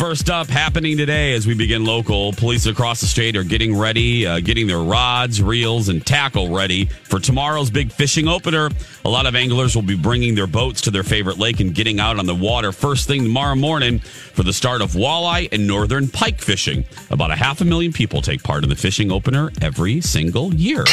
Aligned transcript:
First 0.00 0.30
up, 0.30 0.46
happening 0.46 0.96
today 0.96 1.34
as 1.34 1.46
we 1.46 1.52
begin 1.52 1.84
local, 1.84 2.32
police 2.32 2.64
across 2.64 3.02
the 3.02 3.06
state 3.06 3.36
are 3.36 3.44
getting 3.44 3.76
ready, 3.76 4.26
uh, 4.26 4.40
getting 4.40 4.66
their 4.66 4.78
rods, 4.78 5.42
reels, 5.42 5.90
and 5.90 6.04
tackle 6.06 6.48
ready 6.48 6.86
for 6.86 7.20
tomorrow's 7.20 7.68
big 7.68 7.92
fishing 7.92 8.26
opener. 8.26 8.70
A 9.04 9.10
lot 9.10 9.26
of 9.26 9.34
anglers 9.34 9.74
will 9.74 9.82
be 9.82 9.96
bringing 9.96 10.34
their 10.34 10.46
boats 10.46 10.80
to 10.80 10.90
their 10.90 11.02
favorite 11.02 11.36
lake 11.36 11.60
and 11.60 11.74
getting 11.74 12.00
out 12.00 12.18
on 12.18 12.24
the 12.24 12.34
water 12.34 12.72
first 12.72 13.08
thing 13.08 13.24
tomorrow 13.24 13.54
morning 13.54 13.98
for 13.98 14.42
the 14.42 14.54
start 14.54 14.80
of 14.80 14.92
walleye 14.92 15.52
and 15.52 15.66
northern 15.66 16.08
pike 16.08 16.40
fishing. 16.40 16.86
About 17.10 17.30
a 17.30 17.36
half 17.36 17.60
a 17.60 17.66
million 17.66 17.92
people 17.92 18.22
take 18.22 18.42
part 18.42 18.62
in 18.62 18.70
the 18.70 18.76
fishing 18.76 19.12
opener 19.12 19.50
every 19.60 20.00
single 20.00 20.54
year. 20.54 20.84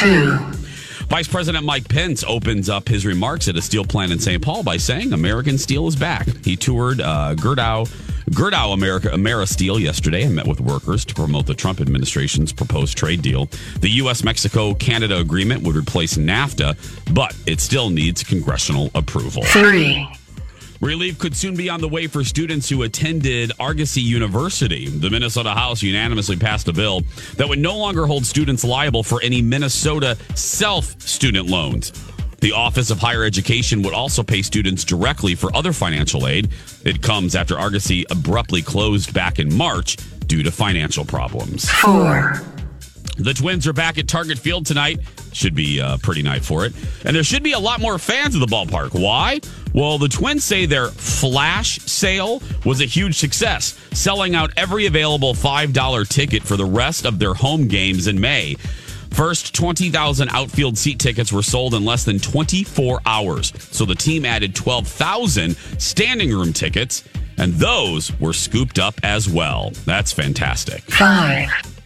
Vice 1.08 1.28
President 1.28 1.64
Mike 1.64 1.88
Pence 1.88 2.24
opens 2.26 2.70
up 2.70 2.88
his 2.88 3.06
remarks 3.06 3.48
at 3.48 3.56
a 3.56 3.62
steel 3.62 3.86
plant 3.86 4.12
in 4.12 4.20
St. 4.20 4.42
Paul 4.44 4.62
by 4.62 4.76
saying 4.76 5.14
American 5.14 5.58
steel 5.58 5.88
is 5.88 5.96
back. 5.96 6.28
He 6.44 6.58
toured 6.58 7.00
uh, 7.00 7.34
Gerdau, 7.36 7.88
Gerdau 8.32 8.74
America, 8.74 9.08
Ameristeel 9.10 9.80
yesterday 9.80 10.24
and 10.24 10.36
met 10.36 10.46
with 10.46 10.60
workers 10.60 11.06
to 11.06 11.16
promote 11.16 11.46
the 11.46 11.54
Trump 11.54 11.80
administration's 11.80 12.52
proposed 12.52 12.98
trade 12.98 13.22
deal. 13.22 13.46
The 13.80 13.90
U.S. 14.02 14.24
Mexico 14.24 14.74
Canada 14.74 15.18
agreement 15.18 15.64
would 15.64 15.78
replace 15.78 16.18
NAFTA, 16.18 16.76
but 17.14 17.36
it 17.46 17.62
still 17.62 17.90
needs 17.90 18.22
congressional 18.22 18.92
approval. 18.94 19.44
Three. 19.44 20.06
Relief 20.82 21.18
could 21.18 21.36
soon 21.36 21.56
be 21.56 21.70
on 21.70 21.82
the 21.82 21.88
way 21.88 22.06
for 22.08 22.24
students 22.24 22.70
who 22.70 22.84
attended 22.84 23.52
Argosy 23.60 24.02
University. 24.02 24.88
The 24.88 25.10
Minnesota 25.10 25.52
House 25.52 25.82
unanimously 25.82 26.38
passed 26.38 26.68
a 26.68 26.74
bill 26.74 27.02
that 27.38 27.50
would 27.50 27.60
no 27.60 27.78
longer 27.78 28.06
hold 28.06 28.26
students 28.26 28.64
liable 28.64 29.02
for 29.02 29.22
any 29.24 29.42
Minnesota 29.42 30.16
self 30.36 31.02
student 31.02 31.48
loans. 31.48 31.92
The 32.40 32.52
Office 32.52 32.92
of 32.92 33.00
Higher 33.00 33.24
Education 33.24 33.82
would 33.82 33.96
also 33.96 34.22
pay 34.22 34.44
students 34.44 34.84
directly 34.84 35.34
for 35.34 35.56
other 35.56 35.74
financial 35.74 36.28
aid. 36.28 36.50
It 36.86 37.02
comes 37.02 37.36
after 37.36 37.58
Argosy 37.58 38.06
abruptly 38.12 38.62
closed 38.62 39.12
back 39.12 39.40
in 39.40 39.52
March 39.52 39.98
due 40.28 40.44
to 40.44 40.52
financial 40.52 41.04
problems. 41.04 41.68
Four. 41.70 42.40
The 43.18 43.34
Twins 43.34 43.68
are 43.68 43.74
back 43.74 43.98
at 43.98 44.08
Target 44.08 44.38
Field 44.38 44.66
tonight. 44.66 45.00
Should 45.34 45.56
be 45.56 45.80
a 45.80 45.98
pretty 46.02 46.22
night 46.22 46.46
for 46.46 46.66
it. 46.66 46.74
And 47.04 47.16
there 47.16 47.24
should 47.24 47.44
be 47.44 47.54
a 47.54 47.60
lot 47.60 47.80
more 47.82 47.98
fans 47.98 48.36
of 48.36 48.42
the 48.42 48.48
ballpark. 48.48 49.00
Why? 49.00 49.40
Well, 49.74 49.98
the 49.98 50.08
Twins 50.08 50.44
say 50.44 50.66
their 50.66 50.88
flash 50.88 51.80
sale 51.80 52.42
was 52.66 52.82
a 52.82 52.86
huge 52.86 53.16
success, 53.16 53.80
selling 53.92 54.36
out 54.36 54.52
every 54.56 54.86
available 54.86 55.34
$5 55.34 56.08
ticket 56.08 56.44
for 56.44 56.58
the 56.58 56.66
rest 56.66 57.06
of 57.06 57.20
their 57.20 57.34
home 57.34 57.68
games 57.68 58.08
in 58.08 58.20
May. 58.20 58.56
First 59.12 59.56
20,000 59.56 60.30
outfield 60.30 60.78
seat 60.78 61.00
tickets 61.00 61.32
were 61.32 61.42
sold 61.42 61.74
in 61.74 61.86
less 61.86 62.04
than 62.04 62.20
24 62.20 63.02
hours. 63.06 63.52
So 63.72 63.86
the 63.86 63.96
team 63.96 64.26
added 64.26 64.54
12,000 64.54 65.56
standing 65.80 66.30
room 66.32 66.54
tickets, 66.54 67.04
and 67.38 67.54
those 67.54 68.18
were 68.20 68.34
scooped 68.34 68.78
up 68.78 68.96
as 69.04 69.28
well. 69.28 69.72
That's 69.86 70.12
fantastic. 70.12 70.82
Five. 70.84 71.77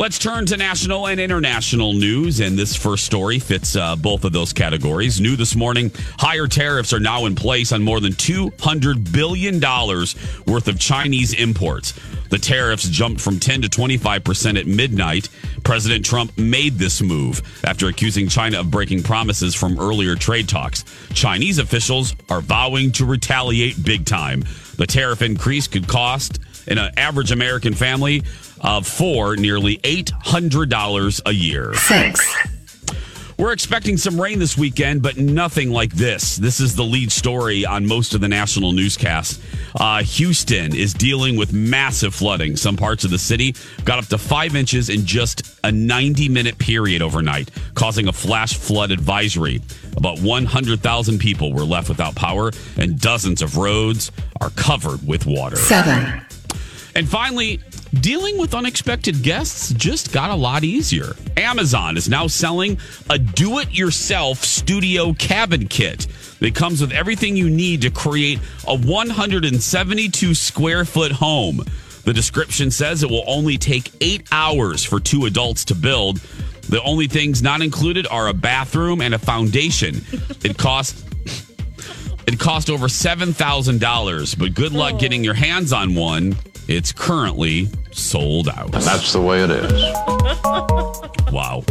Let's 0.00 0.18
turn 0.18 0.46
to 0.46 0.56
national 0.56 1.08
and 1.08 1.20
international 1.20 1.92
news. 1.92 2.40
And 2.40 2.58
this 2.58 2.74
first 2.74 3.04
story 3.04 3.38
fits 3.38 3.76
uh, 3.76 3.96
both 3.96 4.24
of 4.24 4.32
those 4.32 4.50
categories. 4.50 5.20
New 5.20 5.36
this 5.36 5.54
morning 5.54 5.92
higher 6.18 6.46
tariffs 6.46 6.94
are 6.94 7.00
now 7.00 7.26
in 7.26 7.34
place 7.34 7.70
on 7.70 7.82
more 7.82 8.00
than 8.00 8.12
$200 8.12 9.12
billion 9.12 9.60
worth 9.60 10.68
of 10.68 10.78
Chinese 10.80 11.34
imports. 11.34 11.92
The 12.30 12.38
tariffs 12.38 12.88
jumped 12.88 13.20
from 13.20 13.38
10 13.38 13.60
to 13.60 13.68
25% 13.68 14.58
at 14.58 14.66
midnight. 14.66 15.28
President 15.64 16.02
Trump 16.02 16.38
made 16.38 16.78
this 16.78 17.02
move 17.02 17.42
after 17.64 17.88
accusing 17.88 18.26
China 18.26 18.60
of 18.60 18.70
breaking 18.70 19.02
promises 19.02 19.54
from 19.54 19.78
earlier 19.78 20.14
trade 20.14 20.48
talks. 20.48 20.82
Chinese 21.12 21.58
officials 21.58 22.16
are 22.30 22.40
vowing 22.40 22.90
to 22.92 23.04
retaliate 23.04 23.84
big 23.84 24.06
time. 24.06 24.44
The 24.78 24.86
tariff 24.86 25.20
increase 25.20 25.66
could 25.66 25.86
cost 25.86 26.38
an 26.66 26.78
average 26.96 27.32
American 27.32 27.74
family 27.74 28.22
of 28.60 28.86
four 28.86 29.36
nearly 29.36 29.78
$800 29.78 31.20
a 31.26 31.32
year. 31.32 31.74
Six. 31.74 32.36
We're 33.40 33.52
expecting 33.52 33.96
some 33.96 34.20
rain 34.20 34.38
this 34.38 34.58
weekend, 34.58 35.00
but 35.00 35.16
nothing 35.16 35.70
like 35.70 35.94
this. 35.94 36.36
This 36.36 36.60
is 36.60 36.76
the 36.76 36.84
lead 36.84 37.10
story 37.10 37.64
on 37.64 37.86
most 37.86 38.12
of 38.12 38.20
the 38.20 38.28
national 38.28 38.72
newscasts. 38.72 39.40
Uh, 39.74 40.02
Houston 40.02 40.76
is 40.76 40.92
dealing 40.92 41.36
with 41.36 41.50
massive 41.50 42.14
flooding. 42.14 42.54
Some 42.54 42.76
parts 42.76 43.02
of 43.04 43.10
the 43.10 43.18
city 43.18 43.54
got 43.86 43.98
up 43.98 44.04
to 44.08 44.18
five 44.18 44.54
inches 44.56 44.90
in 44.90 45.06
just 45.06 45.58
a 45.64 45.72
90 45.72 46.28
minute 46.28 46.58
period 46.58 47.00
overnight, 47.00 47.50
causing 47.72 48.08
a 48.08 48.12
flash 48.12 48.58
flood 48.58 48.90
advisory. 48.90 49.62
About 49.96 50.20
100,000 50.20 51.18
people 51.18 51.54
were 51.54 51.64
left 51.64 51.88
without 51.88 52.14
power, 52.14 52.50
and 52.76 53.00
dozens 53.00 53.40
of 53.40 53.56
roads 53.56 54.12
are 54.42 54.50
covered 54.50 55.06
with 55.08 55.24
water. 55.24 55.56
Seven. 55.56 56.20
And 56.94 57.08
finally, 57.08 57.60
dealing 57.94 58.38
with 58.38 58.54
unexpected 58.54 59.22
guests 59.22 59.72
just 59.74 60.12
got 60.12 60.30
a 60.30 60.34
lot 60.34 60.64
easier. 60.64 61.14
Amazon 61.36 61.96
is 61.96 62.08
now 62.08 62.26
selling 62.26 62.78
a 63.08 63.18
do 63.18 63.58
it 63.58 63.72
yourself 63.72 64.38
studio 64.38 65.12
cabin 65.14 65.68
kit. 65.68 66.06
that 66.40 66.54
comes 66.54 66.80
with 66.80 66.92
everything 66.92 67.36
you 67.36 67.50
need 67.50 67.82
to 67.82 67.90
create 67.90 68.38
a 68.66 68.76
172 68.76 70.34
square 70.34 70.84
foot 70.84 71.12
home. 71.12 71.62
The 72.04 72.12
description 72.12 72.70
says 72.70 73.02
it 73.02 73.10
will 73.10 73.24
only 73.26 73.58
take 73.58 73.92
eight 74.00 74.26
hours 74.32 74.84
for 74.84 75.00
two 75.00 75.26
adults 75.26 75.66
to 75.66 75.74
build. 75.74 76.18
The 76.68 76.82
only 76.82 77.08
things 77.08 77.42
not 77.42 77.60
included 77.62 78.06
are 78.06 78.28
a 78.28 78.32
bathroom 78.32 79.00
and 79.00 79.14
a 79.14 79.18
foundation. 79.18 80.02
It 80.42 80.56
costs 80.56 81.04
it 82.26 82.38
cost 82.38 82.70
over 82.70 82.88
seven 82.88 83.32
thousand 83.32 83.80
dollars, 83.80 84.34
but 84.34 84.54
good 84.54 84.72
luck 84.72 84.94
oh. 84.94 84.98
getting 84.98 85.24
your 85.24 85.34
hands 85.34 85.72
on 85.72 85.94
one. 85.94 86.36
It's 86.70 86.92
currently 86.92 87.68
sold 87.90 88.48
out. 88.48 88.70
That's 88.70 89.12
the 89.12 89.20
way 89.20 89.42
it 89.42 89.50
is. 89.50 90.19
Wow. 91.32 91.62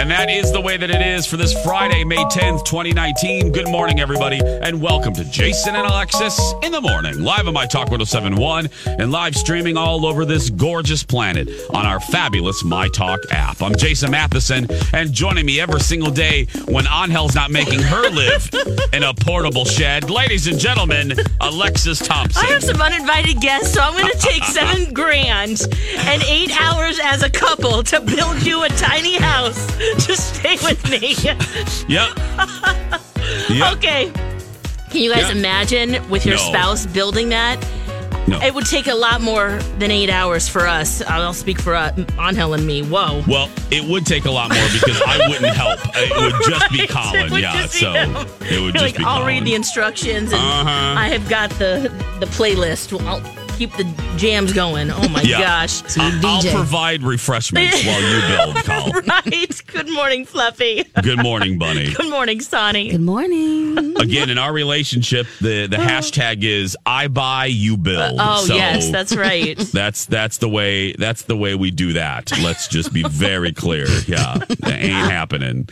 And 0.00 0.10
that 0.10 0.28
is 0.28 0.50
the 0.50 0.60
way 0.60 0.76
that 0.76 0.90
it 0.90 1.00
is 1.00 1.26
for 1.26 1.36
this 1.36 1.52
Friday, 1.62 2.02
May 2.02 2.16
10th, 2.24 2.64
2019. 2.64 3.52
Good 3.52 3.68
morning, 3.68 4.00
everybody, 4.00 4.40
and 4.42 4.82
welcome 4.82 5.14
to 5.14 5.24
Jason 5.24 5.76
and 5.76 5.86
Alexis 5.86 6.54
in 6.64 6.72
the 6.72 6.80
morning, 6.80 7.22
live 7.22 7.46
on 7.46 7.54
My 7.54 7.66
Talk 7.66 7.88
1071 7.88 8.68
and 8.86 9.12
live 9.12 9.36
streaming 9.36 9.76
all 9.76 10.06
over 10.06 10.24
this 10.24 10.50
gorgeous 10.50 11.04
planet 11.04 11.48
on 11.72 11.86
our 11.86 12.00
fabulous 12.00 12.64
My 12.64 12.88
Talk 12.88 13.20
app. 13.30 13.62
I'm 13.62 13.76
Jason 13.76 14.10
Matheson, 14.10 14.66
and 14.92 15.12
joining 15.12 15.46
me 15.46 15.60
every 15.60 15.80
single 15.80 16.10
day 16.10 16.46
when 16.66 16.88
Angel's 16.88 17.36
not 17.36 17.52
making 17.52 17.80
her 17.80 18.10
live 18.10 18.50
in 18.92 19.04
a 19.04 19.14
portable 19.14 19.64
shed, 19.64 20.10
ladies 20.10 20.48
and 20.48 20.58
gentlemen, 20.58 21.12
Alexis 21.40 22.00
Thompson. 22.00 22.44
I 22.44 22.48
have 22.48 22.64
some 22.64 22.82
uninvited 22.82 23.40
guests, 23.40 23.72
so 23.74 23.82
I'm 23.82 23.92
going 23.96 24.12
to 24.12 24.18
take 24.18 24.42
seven 24.42 24.92
grand 24.92 25.62
and 25.96 26.22
eight 26.24 26.60
hours 26.60 26.98
as 27.00 27.22
a 27.22 27.30
couple 27.30 27.84
to 27.84 27.95
build 28.00 28.42
you 28.44 28.62
a 28.64 28.68
tiny 28.68 29.16
house. 29.16 29.66
Just 30.06 30.36
stay 30.36 30.56
with 30.62 30.82
me. 30.90 31.14
Yep. 31.88 32.08
Yep. 33.50 33.72
Okay. 33.76 34.12
Can 34.90 35.02
you 35.02 35.12
guys 35.12 35.28
Yeah. 35.28 35.32
imagine 35.36 36.08
with 36.08 36.24
your 36.26 36.36
No. 36.36 36.42
spouse 36.42 36.86
building 36.86 37.28
that? 37.30 37.58
No. 38.28 38.40
It 38.40 38.54
would 38.54 38.66
take 38.66 38.86
a 38.88 38.94
lot 38.94 39.20
more 39.20 39.58
than 39.78 39.90
eight 39.92 40.10
hours 40.10 40.48
for 40.48 40.66
us. 40.66 41.00
I'll 41.02 41.32
speak 41.32 41.60
for 41.60 41.74
uh, 41.76 41.92
Angel 42.20 42.54
and 42.54 42.66
me. 42.66 42.82
Whoa. 42.82 43.22
Well, 43.28 43.48
it 43.70 43.84
would 43.84 44.04
take 44.06 44.24
a 44.24 44.30
lot 44.30 44.50
more 44.52 44.66
because 44.72 45.00
I 45.06 45.28
wouldn't 45.28 45.54
help. 45.54 45.78
It 45.94 46.10
would 46.16 46.34
just 46.44 46.70
be 46.72 46.80
Right. 46.80 46.88
Colin. 46.88 47.32
Yeah, 47.42 47.66
so 47.66 47.92
him. 47.92 48.16
it 48.50 48.60
would 48.60 48.74
just 48.74 48.84
like 48.84 48.96
be 48.96 49.04
I'll 49.04 49.18
Colin. 49.20 49.26
read 49.28 49.44
the 49.44 49.54
instructions 49.54 50.32
and 50.32 50.40
Uh-huh. 50.42 50.94
I 50.98 51.08
have 51.08 51.28
got 51.28 51.50
the 51.50 51.90
the 52.20 52.26
playlist. 52.26 52.92
I'll 53.06 53.20
keep 53.56 53.72
the 53.72 53.84
jams 54.16 54.52
going. 54.52 54.90
Oh 54.90 55.08
my 55.08 55.22
Yeah. 55.22 55.40
gosh. 55.40 55.82
I'll, 55.98 56.26
I'll 56.26 56.42
provide 56.54 57.02
refreshments 57.02 57.84
while 57.84 58.00
you 58.02 58.20
build, 58.28 58.56
Colin. 58.64 59.04
Right. 59.06 59.62
Good 59.66 59.88
morning, 59.90 60.24
Fluffy. 60.26 60.84
Good 61.02 61.22
morning, 61.22 61.58
Bunny. 61.58 61.92
Good 61.94 62.10
morning, 62.10 62.40
Sonny. 62.40 62.90
Good 62.90 63.00
morning. 63.00 63.96
Again, 63.98 64.30
in 64.30 64.38
our 64.38 64.52
relationship, 64.52 65.26
the 65.40 65.66
the 65.66 65.76
hashtag 65.76 66.42
is 66.44 66.76
I 66.84 67.08
buy, 67.08 67.46
you 67.46 67.76
build. 67.76 68.18
Oh 68.20 68.44
So 68.44 68.54
yes, 68.54 68.90
that's 68.90 69.16
right. 69.16 69.56
That's 69.76 70.06
that's 70.06 70.38
the 70.38 70.48
way 70.48 70.92
that's 70.92 71.22
the 71.22 71.36
way 71.36 71.54
we 71.54 71.70
do 71.70 71.94
that. 71.94 72.30
Let's 72.42 72.68
just 72.68 72.92
be 72.92 73.02
very 73.02 73.52
clear. 73.52 73.86
Yeah, 74.06 74.36
that 74.60 74.78
ain't 74.82 75.10
happening. 75.10 75.68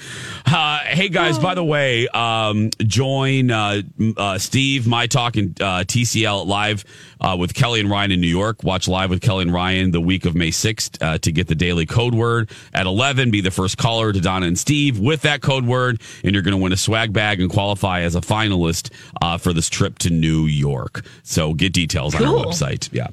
Uh, 0.46 0.78
hey 0.80 1.08
guys, 1.08 1.38
by 1.38 1.54
the 1.54 1.64
way, 1.64 2.06
um, 2.08 2.70
join 2.78 3.50
uh, 3.50 3.82
uh, 4.16 4.38
Steve, 4.38 4.86
my 4.86 5.06
talk, 5.06 5.36
and 5.36 5.60
uh, 5.60 5.84
TCL 5.84 6.46
live 6.46 6.84
uh, 7.24 7.34
with 7.36 7.54
Kelly 7.54 7.80
and 7.80 7.90
Ryan 7.90 8.12
in 8.12 8.20
New 8.20 8.28
York. 8.28 8.62
Watch 8.62 8.86
live 8.86 9.10
with 9.10 9.22
Kelly 9.22 9.42
and 9.42 9.52
Ryan 9.52 9.90
the 9.90 10.00
week 10.00 10.26
of 10.26 10.34
May 10.34 10.50
sixth 10.50 11.02
uh, 11.02 11.18
to 11.18 11.32
get 11.32 11.46
the 11.48 11.54
daily 11.54 11.86
code 11.86 12.14
word 12.14 12.50
at 12.74 12.86
eleven. 12.86 13.30
Be 13.30 13.40
the 13.40 13.50
first 13.50 13.78
caller 13.78 14.12
to 14.12 14.20
Donna 14.20 14.46
and 14.46 14.58
Steve 14.58 14.98
with 14.98 15.22
that 15.22 15.40
code 15.40 15.64
word, 15.64 16.02
and 16.22 16.34
you're 16.34 16.42
going 16.42 16.56
to 16.56 16.62
win 16.62 16.72
a 16.72 16.76
swag 16.76 17.12
bag 17.12 17.40
and 17.40 17.50
qualify 17.50 18.00
as 18.02 18.14
a 18.14 18.20
finalist 18.20 18.90
uh, 19.22 19.38
for 19.38 19.52
this 19.52 19.68
trip 19.68 19.98
to 20.00 20.10
New 20.10 20.44
York. 20.44 21.04
So 21.22 21.54
get 21.54 21.72
details 21.72 22.14
on 22.14 22.24
our 22.24 22.44
website. 22.44 22.90
Yeah. 22.92 23.08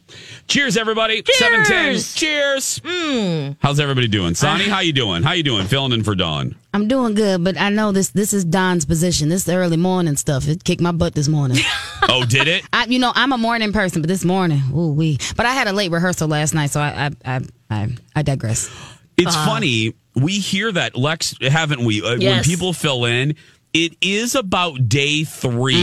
Cheers, 0.48 0.76
everybody. 0.78 1.22
Cheers. 1.22 1.38
710. 1.40 2.82
Cheers. 2.82 3.56
How's 3.62 3.80
everybody 3.80 4.08
doing? 4.08 4.36
Sonny, 4.36 4.68
how 4.68 4.80
you 4.80 4.94
doing? 4.94 5.24
How 5.24 5.32
you 5.32 5.44
doing? 5.44 5.68
Filling 5.68 5.94
in 5.94 6.04
for 6.04 6.16
Dawn. 6.16 6.56
I'm 6.74 6.88
doing 6.88 7.16
good, 7.16 7.44
but 7.44 7.60
I 7.60 7.70
know 7.70 7.92
this 7.92 8.10
this 8.10 8.34
is 8.34 8.46
Don's 8.46 8.86
position. 8.86 9.28
This 9.30 9.48
is 9.48 9.54
early 9.54 9.78
morning 9.78 10.16
stuff. 10.16 10.48
It 10.48 10.64
kicked 10.64 10.82
my 10.82 10.92
butt 10.92 11.14
this 11.16 11.28
morning. 11.28 11.58
Oh, 12.10 12.26
did 12.26 12.48
it? 12.48 12.66
I, 12.74 12.86
you 12.86 12.98
know, 13.00 13.12
I'm 13.16 13.32
a 13.32 13.38
morning 13.38 13.72
person, 13.72 14.02
but 14.02 14.08
this 14.10 14.26
morning, 14.26 14.62
ooh 14.76 14.92
wee. 14.92 15.18
But 15.38 15.46
I 15.46 15.54
had 15.54 15.68
a 15.68 15.72
late 15.72 15.92
rehearsal 15.92 16.28
last 16.28 16.54
night, 16.54 16.72
so 16.72 16.82
I 16.82 17.06
I 17.06 17.36
I 17.36 17.42
I, 17.70 17.90
I 18.16 18.22
digress. 18.24 18.70
It's 19.18 19.36
funny. 19.36 19.94
We 20.16 20.34
hear 20.40 20.72
that, 20.72 20.98
Lex, 20.98 21.36
haven't 21.42 21.86
we? 21.86 22.02
Uh, 22.02 22.18
When 22.18 22.44
people 22.44 22.74
fill 22.74 23.06
in, 23.06 23.36
it 23.74 23.96
is 24.02 24.36
about 24.36 24.90
day 24.90 25.24
3 25.24 25.74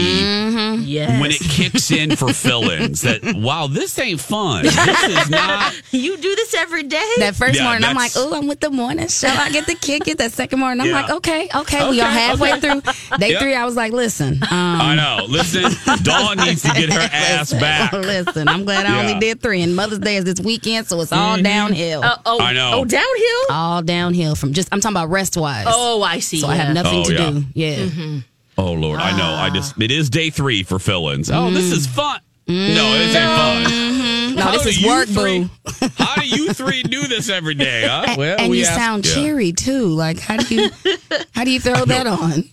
Yes. 0.83 1.19
when 1.19 1.31
it 1.31 1.39
kicks 1.39 1.89
in 1.91 2.15
for 2.15 2.31
fill 2.33 2.69
ins 2.69 3.01
that, 3.01 3.23
wow, 3.35 3.65
this 3.67 3.97
ain't 3.97 4.19
fun. 4.19 4.63
This 4.63 5.03
is 5.03 5.29
not. 5.29 5.73
you 5.91 6.15
do 6.17 6.35
this 6.35 6.53
every 6.53 6.83
day. 6.83 7.03
That 7.17 7.35
first 7.35 7.55
Yeah, 7.55 7.63
morning, 7.63 7.85
I'm 7.85 7.95
like, 7.95 8.11
oh, 8.15 8.35
I'm 8.35 8.47
with 8.47 8.59
the 8.59 8.69
morning 8.69 9.07
show. 9.07 9.27
I 9.27 9.49
get 9.51 9.65
to 9.65 9.75
kick 9.75 10.07
it. 10.07 10.19
That 10.19 10.31
second 10.33 10.59
morning, 10.59 10.81
I'm 10.81 10.87
Yeah. 10.87 11.01
like, 11.01 11.09
okay, 11.11 11.49
okay, 11.55 11.89
we 11.89 11.99
are 12.01 12.09
halfway 12.09 12.51
okay. 12.53 12.59
through. 12.79 12.81
Day 13.17 13.31
Yep. 13.31 13.41
three, 13.41 13.55
I 13.55 13.65
was 13.65 13.75
like, 13.75 13.91
listen, 13.91 14.33
um, 14.43 14.49
I 14.51 14.95
know. 14.95 15.25
Listen, 15.27 15.63
Dawn 16.03 16.37
needs 16.37 16.61
to 16.63 16.69
get 16.73 16.93
her 16.93 16.99
ass 17.11 17.51
listen, 17.51 17.59
back. 17.59 17.91
Listen, 17.93 18.47
I'm 18.47 18.65
glad 18.65 18.85
I 18.85 18.95
Yeah. 18.95 18.99
only 19.09 19.19
did 19.19 19.41
three, 19.41 19.61
and 19.63 19.75
Mother's 19.75 19.99
Day 19.99 20.17
is 20.17 20.25
this 20.25 20.39
weekend, 20.39 20.87
so 20.87 21.01
it's 21.01 21.11
all 21.11 21.41
downhill. 21.41 22.03
Uh, 22.03 22.17
oh, 22.25 22.39
I 22.39 22.53
know. 22.53 22.71
Oh, 22.75 22.85
downhill. 22.85 23.41
all 23.49 23.81
downhill 23.81 24.35
from 24.35 24.53
just 24.53 24.69
I'm 24.71 24.79
talking 24.79 24.95
about 24.95 25.09
rest 25.09 25.35
wise. 25.37 25.65
Oh, 25.67 26.03
I 26.03 26.19
see. 26.19 26.39
so 26.39 26.47
I 26.47 26.55
have 26.55 26.73
nothing 26.75 26.99
Oh, 26.99 27.03
to 27.05 27.13
yeah. 27.13 27.29
do. 27.31 27.43
Yeah. 27.53 27.78
Mm-hmm. 27.87 28.19
Oh, 28.57 28.73
Lord. 28.73 28.99
I 28.99 29.17
know. 29.17 29.23
I 29.23 29.47
ah. 29.47 29.53
just, 29.53 29.81
it 29.81 29.91
is 29.91 30.09
day 30.09 30.29
three 30.29 30.63
for 30.63 30.79
fill 30.79 31.09
ins. 31.09 31.31
Oh, 31.31 31.49
this 31.49 31.65
mm-hmm. 31.65 31.73
is 31.73 31.87
fun. 31.87 32.19
No, 32.47 32.53
mm-hmm. 32.53 32.97
this 32.97 33.15
ain't 33.15 33.37
fun. 33.37 34.35
No, 34.35 34.41
How 34.41 34.51
this 34.51 34.65
is 34.65 34.85
work, 34.85 35.07
three- 35.07 35.43
boo. 35.43 35.87
How 35.97 36.15
do 36.21 36.27
you 36.27 36.53
three 36.53 36.83
do 36.83 37.07
this 37.07 37.29
every 37.29 37.55
day, 37.55 37.85
huh? 37.87 38.15
Well, 38.17 38.37
and 38.39 38.49
we 38.49 38.59
you 38.59 38.65
ask- 38.65 38.79
sound 38.79 39.05
Yeah. 39.05 39.13
cheery 39.13 39.51
too. 39.51 39.87
Like 39.87 40.19
how 40.19 40.37
do 40.37 40.55
you 40.55 40.69
how 41.31 41.43
do 41.43 41.51
you 41.51 41.59
throw 41.59 41.85
that 41.85 42.07
on? 42.07 42.45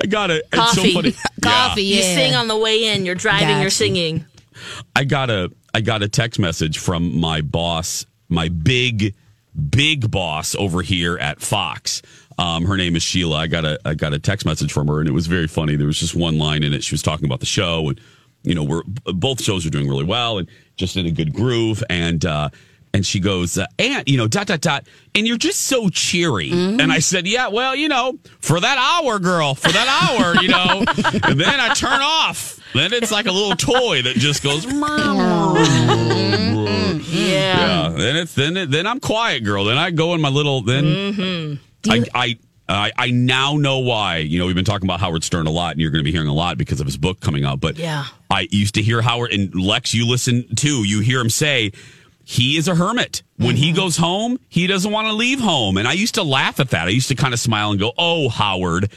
I 0.00 0.06
got 0.06 0.30
it. 0.30 0.44
It's 0.52 0.72
so 0.72 0.80
Coffee. 0.82 0.92
funny. 0.92 1.14
Coffee, 1.42 1.82
You 1.84 1.96
yeah. 1.96 2.14
sing 2.14 2.34
on 2.34 2.48
the 2.48 2.56
way 2.56 2.92
in. 2.94 3.06
You're 3.06 3.14
driving. 3.14 3.48
Got 3.48 3.60
You're 3.60 3.70
singing. 3.70 4.24
I 4.94 5.04
got 5.04 5.30
a 5.30 5.50
I 5.74 5.80
got 5.80 6.02
a 6.02 6.08
text 6.08 6.38
message 6.38 6.78
from 6.78 7.18
my 7.18 7.40
boss, 7.40 8.04
my 8.28 8.48
big 8.48 9.14
big 9.70 10.10
boss 10.10 10.54
over 10.54 10.82
here 10.82 11.16
at 11.18 11.40
Fox. 11.40 12.02
Um, 12.38 12.64
her 12.64 12.76
name 12.76 12.96
is 12.96 13.02
Sheila. 13.02 13.36
I 13.36 13.46
got 13.46 13.64
a 13.64 13.78
I 13.84 13.94
got 13.94 14.12
a 14.12 14.18
text 14.18 14.46
message 14.46 14.72
from 14.72 14.88
her, 14.88 15.00
and 15.00 15.08
it 15.08 15.12
was 15.12 15.26
very 15.26 15.46
funny. 15.46 15.76
There 15.76 15.86
was 15.86 15.98
just 15.98 16.14
one 16.14 16.38
line 16.38 16.62
in 16.62 16.72
it. 16.72 16.82
She 16.84 16.94
was 16.94 17.02
talking 17.02 17.24
about 17.26 17.40
the 17.40 17.46
show, 17.46 17.88
and 17.88 18.00
you 18.42 18.54
know, 18.54 18.64
we're 18.64 18.82
both 19.14 19.42
shows 19.42 19.66
are 19.66 19.70
doing 19.70 19.88
really 19.88 20.04
well, 20.04 20.38
and 20.38 20.48
just 20.76 20.96
in 20.96 21.06
a 21.06 21.10
good 21.12 21.32
groove. 21.32 21.82
And 21.88 22.24
uh, 22.24 22.50
and 22.94 23.06
she 23.06 23.20
goes, 23.20 23.56
uh, 23.56 23.66
and 23.78 24.08
you 24.08 24.16
know, 24.16 24.26
dot 24.28 24.46
dot 24.46 24.60
dot, 24.60 24.86
and 25.14 25.26
you're 25.26 25.38
just 25.38 25.62
so 25.62 25.88
cheery. 25.88 26.50
And 26.80 26.92
I 26.92 26.98
said, 26.98 27.26
yeah, 27.26 27.48
well, 27.48 27.74
you 27.74 27.88
know, 27.88 28.18
for 28.40 28.60
that 28.60 28.78
hour, 28.78 29.18
girl, 29.18 29.54
for 29.54 29.72
that 29.72 29.88
hour, 30.10 30.42
you 30.42 30.48
know. 30.48 30.84
and 31.28 31.40
then 31.40 31.60
I 31.60 31.72
turn 31.74 32.00
off. 32.02 32.58
Then 32.74 32.92
it's 32.92 33.12
like 33.12 33.26
a 33.26 33.32
little 33.32 33.56
toy 33.56 34.02
that 34.02 34.16
just 34.16 34.42
goes. 34.42 34.66
Yeah. 37.12 37.58
Yeah, 37.58 37.88
then 37.90 38.16
it's 38.16 38.34
then 38.34 38.56
it, 38.56 38.70
then 38.70 38.86
I'm 38.86 39.00
quiet, 39.00 39.44
girl. 39.44 39.64
Then 39.64 39.78
I 39.78 39.90
go 39.90 40.14
in 40.14 40.20
my 40.20 40.28
little. 40.30 40.62
Then 40.62 40.86
I 41.88 42.04
I. 42.14 42.38
I, 42.68 42.92
I 42.96 43.10
now 43.10 43.56
know 43.56 43.80
why. 43.80 44.18
You 44.18 44.38
know, 44.38 44.46
we've 44.46 44.54
been 44.54 44.64
talking 44.64 44.86
about 44.86 45.00
Howard 45.00 45.24
Stern 45.24 45.46
a 45.46 45.50
lot, 45.50 45.72
and 45.72 45.80
you're 45.80 45.90
going 45.90 46.02
to 46.02 46.04
be 46.04 46.12
hearing 46.12 46.28
a 46.28 46.32
lot 46.32 46.56
because 46.56 46.80
of 46.80 46.86
his 46.86 46.96
book 46.96 47.20
coming 47.20 47.44
out. 47.44 47.60
But 47.60 47.76
Yeah. 47.76 48.06
I 48.30 48.48
used 48.50 48.76
to 48.76 48.82
hear 48.82 49.02
Howard 49.02 49.32
and 49.32 49.54
Lex. 49.54 49.92
You 49.92 50.08
listen 50.08 50.54
too. 50.54 50.84
You 50.84 51.00
hear 51.00 51.20
him 51.20 51.28
say 51.28 51.72
he 52.24 52.56
is 52.56 52.68
a 52.68 52.74
hermit. 52.74 53.24
When 53.36 53.56
he 53.56 53.68
mm-hmm. 53.70 53.76
goes 53.76 53.96
home, 53.96 54.38
he 54.48 54.68
doesn't 54.68 54.90
want 54.90 55.08
to 55.08 55.12
leave 55.12 55.40
home. 55.40 55.76
And 55.76 55.88
I 55.88 55.92
used 55.92 56.14
to 56.14 56.22
laugh 56.22 56.60
at 56.60 56.70
that. 56.70 56.86
I 56.86 56.90
used 56.90 57.08
to 57.08 57.14
kind 57.14 57.34
of 57.34 57.40
smile 57.40 57.72
and 57.72 57.80
go, 57.80 57.92
"Oh, 57.98 58.28
Howard, 58.28 58.90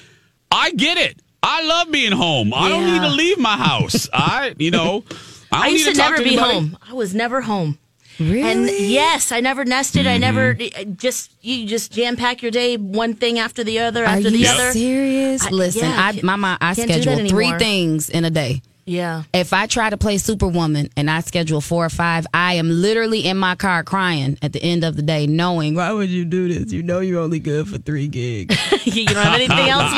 I 0.52 0.72
get 0.72 0.98
it. 0.98 1.20
I 1.44 1.64
love 1.64 1.92
being 1.92 2.12
home. 2.12 2.54
I 2.54 2.70
don't 2.70 2.86
need 2.86 3.02
to 3.02 3.10
leave 3.10 3.38
my 3.38 3.56
house. 3.58 4.10
I, 4.12 4.56
you 4.58 4.72
know, 4.72 5.04
I, 5.52 5.66
I 5.66 5.68
used 5.68 5.86
to, 5.86 5.94
talk 5.94 6.12
never 6.12 6.24
be 6.24 6.36
home. 6.36 6.78
I 6.88 6.94
was 6.94 7.14
never 7.14 7.42
home. 7.42 7.78
Really? 8.20 8.42
And 8.44 8.66
yes, 8.70 9.32
I 9.32 9.40
never 9.42 9.66
nested. 9.66 10.08
I 10.08 10.18
never 10.18 10.56
Mm-hmm. 10.56 10.94
just 10.96 11.32
you 11.42 11.66
just 11.68 11.92
jam 11.92 12.16
pack 12.16 12.42
your 12.42 12.52
day 12.52 12.78
one 12.78 13.14
thing 13.14 13.40
after 13.40 13.64
the 13.64 13.80
other 13.80 14.04
Are 14.04 14.08
after 14.08 14.30
you 14.30 14.38
the 14.38 14.48
other. 14.48 14.72
serious? 14.72 15.46
I- 15.46 15.50
Listen, 15.50 15.90
yeah, 15.90 16.12
I 16.14 16.20
my, 16.24 16.36
my 16.36 16.58
I 16.62 16.76
can't 16.76 16.88
do 16.88 16.94
that 16.96 17.02
schedule 17.04 17.30
three 17.30 17.52
things 17.58 18.10
in 18.10 18.26
a 18.26 18.30
day. 18.30 18.62
Yeah. 18.88 19.24
If 19.34 19.52
I 19.52 19.66
try 19.66 19.90
to 19.90 19.98
play 19.98 20.20
Superwoman 20.20 20.90
and 20.96 21.10
I 21.10 21.22
schedule 21.22 21.60
four 21.60 21.84
or 21.86 21.90
five, 21.90 22.28
I 22.36 22.54
am 22.54 22.70
literally 22.70 23.26
in 23.26 23.36
my 23.36 23.56
car 23.56 23.84
crying 23.84 24.38
at 24.44 24.54
the 24.54 24.62
end 24.62 24.84
of 24.84 24.96
the 24.96 25.02
day, 25.02 25.26
knowing 25.26 25.74
why 25.74 25.92
would 25.92 26.10
you 26.10 26.24
do 26.24 26.48
this? 26.54 26.72
You 26.72 26.84
know 26.84 27.00
you're 27.00 27.20
only 27.20 27.40
good 27.40 27.68
for 27.68 27.80
three 27.80 28.08
gigs. 28.08 28.56
you 28.86 29.06
don't 29.08 29.16
have 29.16 29.34
anything 29.34 29.70
else 29.70 29.92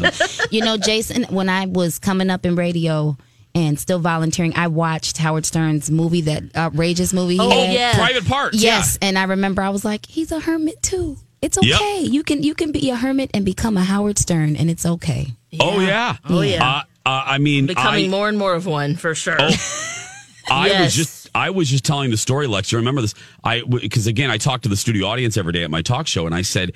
left. 0.00 0.52
you 0.52 0.60
know, 0.60 0.76
Jason, 0.76 1.24
when 1.30 1.48
I 1.48 1.64
was 1.64 1.98
coming 1.98 2.28
up 2.28 2.44
in 2.44 2.56
radio 2.56 3.16
and 3.56 3.80
still 3.80 3.98
volunteering, 3.98 4.52
I 4.54 4.68
watched 4.68 5.16
Howard 5.18 5.44
Stern's 5.46 5.90
movie, 5.90 6.20
that 6.22 6.54
outrageous 6.54 7.12
movie 7.12 7.34
he 7.34 7.40
Oh, 7.40 7.50
had. 7.50 7.72
yeah. 7.72 7.94
Private 7.94 8.26
parts. 8.28 8.62
Yes, 8.62 8.98
and 9.02 9.18
I 9.18 9.24
remember 9.24 9.62
I 9.62 9.70
was 9.70 9.84
like, 9.84 10.06
he's 10.06 10.30
a 10.30 10.38
hermit 10.38 10.80
too. 10.82 11.16
It's 11.42 11.58
Yep. 11.60 11.74
okay. 11.80 12.00
You 12.02 12.22
can 12.22 12.42
you 12.42 12.54
can 12.54 12.70
be 12.72 12.90
a 12.90 12.96
hermit 12.96 13.30
and 13.34 13.44
become 13.44 13.76
a 13.76 13.82
Howard 13.84 14.18
Stern, 14.18 14.54
and 14.56 14.70
it's 14.70 14.84
okay. 14.86 15.28
Oh 15.58 15.80
yeah. 15.80 16.16
Oh, 16.28 16.40
yeah. 16.42 16.64
Uh, 16.64 16.82
uh, 17.08 17.22
I 17.26 17.38
mean, 17.38 17.66
Becoming 17.66 18.06
I, 18.06 18.08
more 18.08 18.28
and 18.28 18.36
more 18.38 18.54
of 18.54 18.66
one 18.66 18.94
for 18.96 19.14
sure. 19.14 19.38
I 20.50 20.82
was 20.82 20.94
just 20.94 21.28
I 21.34 21.50
was 21.50 21.68
just 21.68 21.84
telling 21.84 22.10
the 22.10 22.16
story, 22.16 22.46
Lex. 22.46 22.70
You 22.72 22.78
remember 22.78 23.00
this? 23.00 23.14
I 23.42 23.62
because 23.62 24.06
again, 24.06 24.30
I 24.30 24.38
talk 24.38 24.62
to 24.62 24.68
the 24.68 24.76
studio 24.76 25.06
audience 25.06 25.36
every 25.36 25.52
day 25.52 25.62
at 25.64 25.70
my 25.70 25.82
talk 25.82 26.06
show, 26.06 26.26
and 26.26 26.34
I 26.34 26.42
said, 26.42 26.72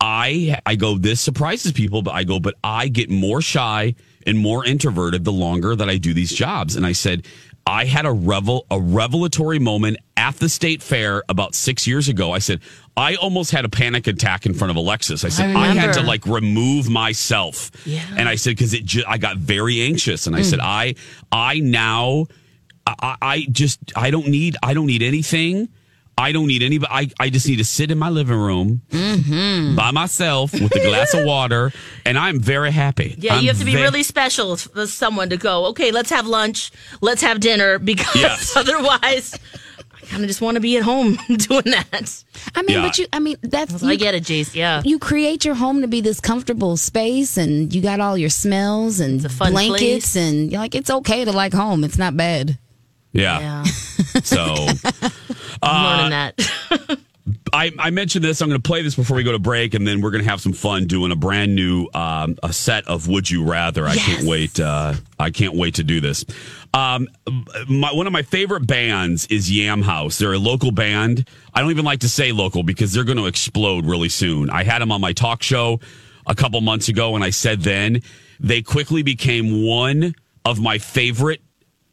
I 0.00 0.58
I 0.66 0.74
go, 0.76 0.98
this 0.98 1.20
surprises 1.20 1.72
people, 1.72 2.02
but 2.02 2.12
I 2.14 2.24
go, 2.24 2.40
but 2.40 2.54
I 2.64 2.88
get 2.88 3.10
more 3.10 3.40
shy 3.40 3.94
and 4.26 4.38
more 4.38 4.64
introverted 4.64 5.24
the 5.24 5.32
longer 5.32 5.76
that 5.76 5.88
I 5.88 5.96
do 5.96 6.14
these 6.14 6.32
jobs. 6.32 6.76
And 6.76 6.86
I 6.86 6.92
said, 6.92 7.26
I 7.66 7.86
had 7.86 8.04
a 8.04 8.12
revel 8.12 8.66
a 8.70 8.78
revelatory 8.78 9.58
moment 9.58 9.96
at 10.16 10.36
the 10.36 10.48
state 10.48 10.82
fair 10.82 11.22
about 11.28 11.54
six 11.54 11.86
years 11.86 12.08
ago. 12.08 12.32
I 12.32 12.38
said, 12.38 12.60
I 12.96 13.14
almost 13.16 13.50
had 13.50 13.64
a 13.64 13.68
panic 13.68 14.06
attack 14.06 14.44
in 14.44 14.54
front 14.54 14.70
of 14.70 14.76
Alexis. 14.76 15.24
I 15.24 15.28
said, 15.28 15.56
I, 15.56 15.68
had 15.68 15.94
to 15.94 16.02
like 16.02 16.26
remove 16.26 16.90
myself. 16.90 17.70
Yeah. 17.86 18.02
And 18.16 18.28
I 18.28 18.34
said, 18.34 18.50
because 18.50 18.74
it 18.74 18.84
ju- 18.84 19.04
I 19.06 19.18
got 19.18 19.38
very 19.38 19.80
anxious. 19.82 20.26
And 20.26 20.36
I 20.36 20.40
hmm. 20.40 20.44
said, 20.44 20.60
I, 20.60 20.94
I 21.32 21.60
now, 21.60 22.26
I, 22.86 23.16
I 23.20 23.46
just, 23.50 23.80
I 23.96 24.10
don't 24.10 24.28
need, 24.28 24.56
I 24.62 24.74
don't 24.74 24.86
need 24.86 25.02
anything. 25.02 25.68
I 26.16 26.32
don't 26.32 26.46
need 26.46 26.62
anybody. 26.62 26.90
I, 26.92 27.10
I 27.24 27.30
just 27.30 27.48
need 27.48 27.56
to 27.56 27.64
sit 27.64 27.90
in 27.90 27.98
my 27.98 28.08
living 28.10 28.38
room 28.38 28.82
Mm-hmm. 28.90 29.74
by 29.76 29.90
myself 29.90 30.52
with 30.52 30.74
a 30.74 30.80
glass 30.80 31.12
of 31.14 31.24
water, 31.24 31.72
and 32.06 32.16
I'm 32.18 32.40
very 32.40 32.70
happy. 32.70 33.14
Yeah, 33.18 33.34
I'm 33.36 33.42
you 33.42 33.48
have 33.48 33.58
to 33.58 33.64
be 33.64 33.74
ve- 33.74 33.82
really 33.82 34.02
special 34.02 34.56
for 34.56 34.86
someone 34.86 35.30
to 35.30 35.36
go, 35.36 35.66
okay, 35.66 35.90
let's 35.90 36.10
have 36.10 36.26
lunch, 36.26 36.70
let's 37.00 37.22
have 37.22 37.40
dinner, 37.40 37.78
because 37.90 38.14
Yes. 38.14 38.56
otherwise, 38.56 39.38
I 40.02 40.06
kind 40.06 40.22
of 40.22 40.28
just 40.28 40.40
want 40.40 40.54
to 40.56 40.60
be 40.60 40.76
at 40.76 40.82
home 40.84 41.16
doing 41.36 41.64
that. 41.64 42.24
I 42.54 42.62
mean, 42.62 42.76
Yeah. 42.76 42.82
but 42.86 42.98
you, 42.98 43.06
I 43.12 43.18
mean, 43.20 43.36
that's. 43.42 43.82
I 43.82 43.92
you- 43.92 43.98
get 43.98 44.14
it, 44.14 44.22
Jace. 44.24 44.54
Yeah. 44.54 44.82
you 44.84 44.98
create 44.98 45.44
your 45.44 45.54
home 45.54 45.80
to 45.82 45.88
be 45.88 46.00
this 46.00 46.20
comfortable 46.20 46.76
space 46.76 47.36
and 47.36 47.72
you 47.74 47.80
got 47.80 48.00
all 48.00 48.16
your 48.18 48.30
smells 48.30 49.00
and 49.00 49.20
blankets 49.38 50.12
place. 50.12 50.16
and 50.16 50.50
you're 50.52 50.60
like 50.60 50.74
it's 50.74 50.90
okay 50.90 51.24
to 51.24 51.32
like 51.32 51.52
home 51.54 51.82
it's 51.84 51.98
not 51.98 52.16
bad 52.16 52.58
Yeah. 53.14 53.40
Yeah. 53.40 53.64
So 54.22 54.54
learning 55.62 56.10
that. 56.10 56.34
I, 57.52 57.72
I 57.78 57.90
mentioned 57.90 58.24
this. 58.24 58.40
I'm 58.40 58.48
going 58.48 58.60
to 58.60 58.66
play 58.66 58.82
this 58.82 58.94
before 58.94 59.16
we 59.16 59.22
go 59.22 59.32
to 59.32 59.38
break, 59.38 59.74
and 59.74 59.86
then 59.86 60.00
we're 60.00 60.10
going 60.10 60.22
to 60.22 60.30
have 60.30 60.40
some 60.40 60.52
fun 60.52 60.86
doing 60.86 61.10
a 61.10 61.16
brand 61.16 61.54
new 61.54 61.88
um, 61.94 62.36
a 62.42 62.52
set 62.52 62.86
of 62.86 63.08
Would 63.08 63.30
You 63.30 63.44
Rather. 63.44 63.86
I 63.86 63.96
can't 63.96 64.24
wait. 64.24 64.60
Uh, 64.60 64.94
I 65.18 65.30
can't 65.30 65.54
wait 65.54 65.76
to 65.76 65.84
do 65.84 66.00
this. 66.00 66.24
Um, 66.74 67.08
my, 67.68 67.92
one 67.92 68.06
of 68.06 68.12
my 68.12 68.22
favorite 68.22 68.66
bands 68.66 69.26
is 69.26 69.50
Yam 69.50 69.82
Haus. 69.82 70.18
They're 70.18 70.32
a 70.32 70.38
local 70.38 70.70
band. 70.70 71.28
I 71.54 71.60
don't 71.60 71.70
even 71.70 71.84
like 71.84 72.00
to 72.00 72.08
say 72.08 72.32
local 72.32 72.62
because 72.62 72.92
they're 72.92 73.04
going 73.04 73.18
to 73.18 73.26
explode 73.26 73.86
really 73.86 74.08
soon. 74.08 74.50
I 74.50 74.64
had 74.64 74.80
them 74.80 74.92
on 74.92 75.00
my 75.00 75.12
talk 75.12 75.42
show 75.42 75.80
a 76.26 76.34
couple 76.34 76.60
months 76.60 76.88
ago, 76.88 77.14
and 77.14 77.24
I 77.24 77.30
said 77.30 77.62
then 77.62 78.02
they 78.40 78.62
quickly 78.62 79.02
became 79.02 79.64
one 79.66 80.14
of 80.44 80.60
my 80.60 80.78
favorite 80.78 81.40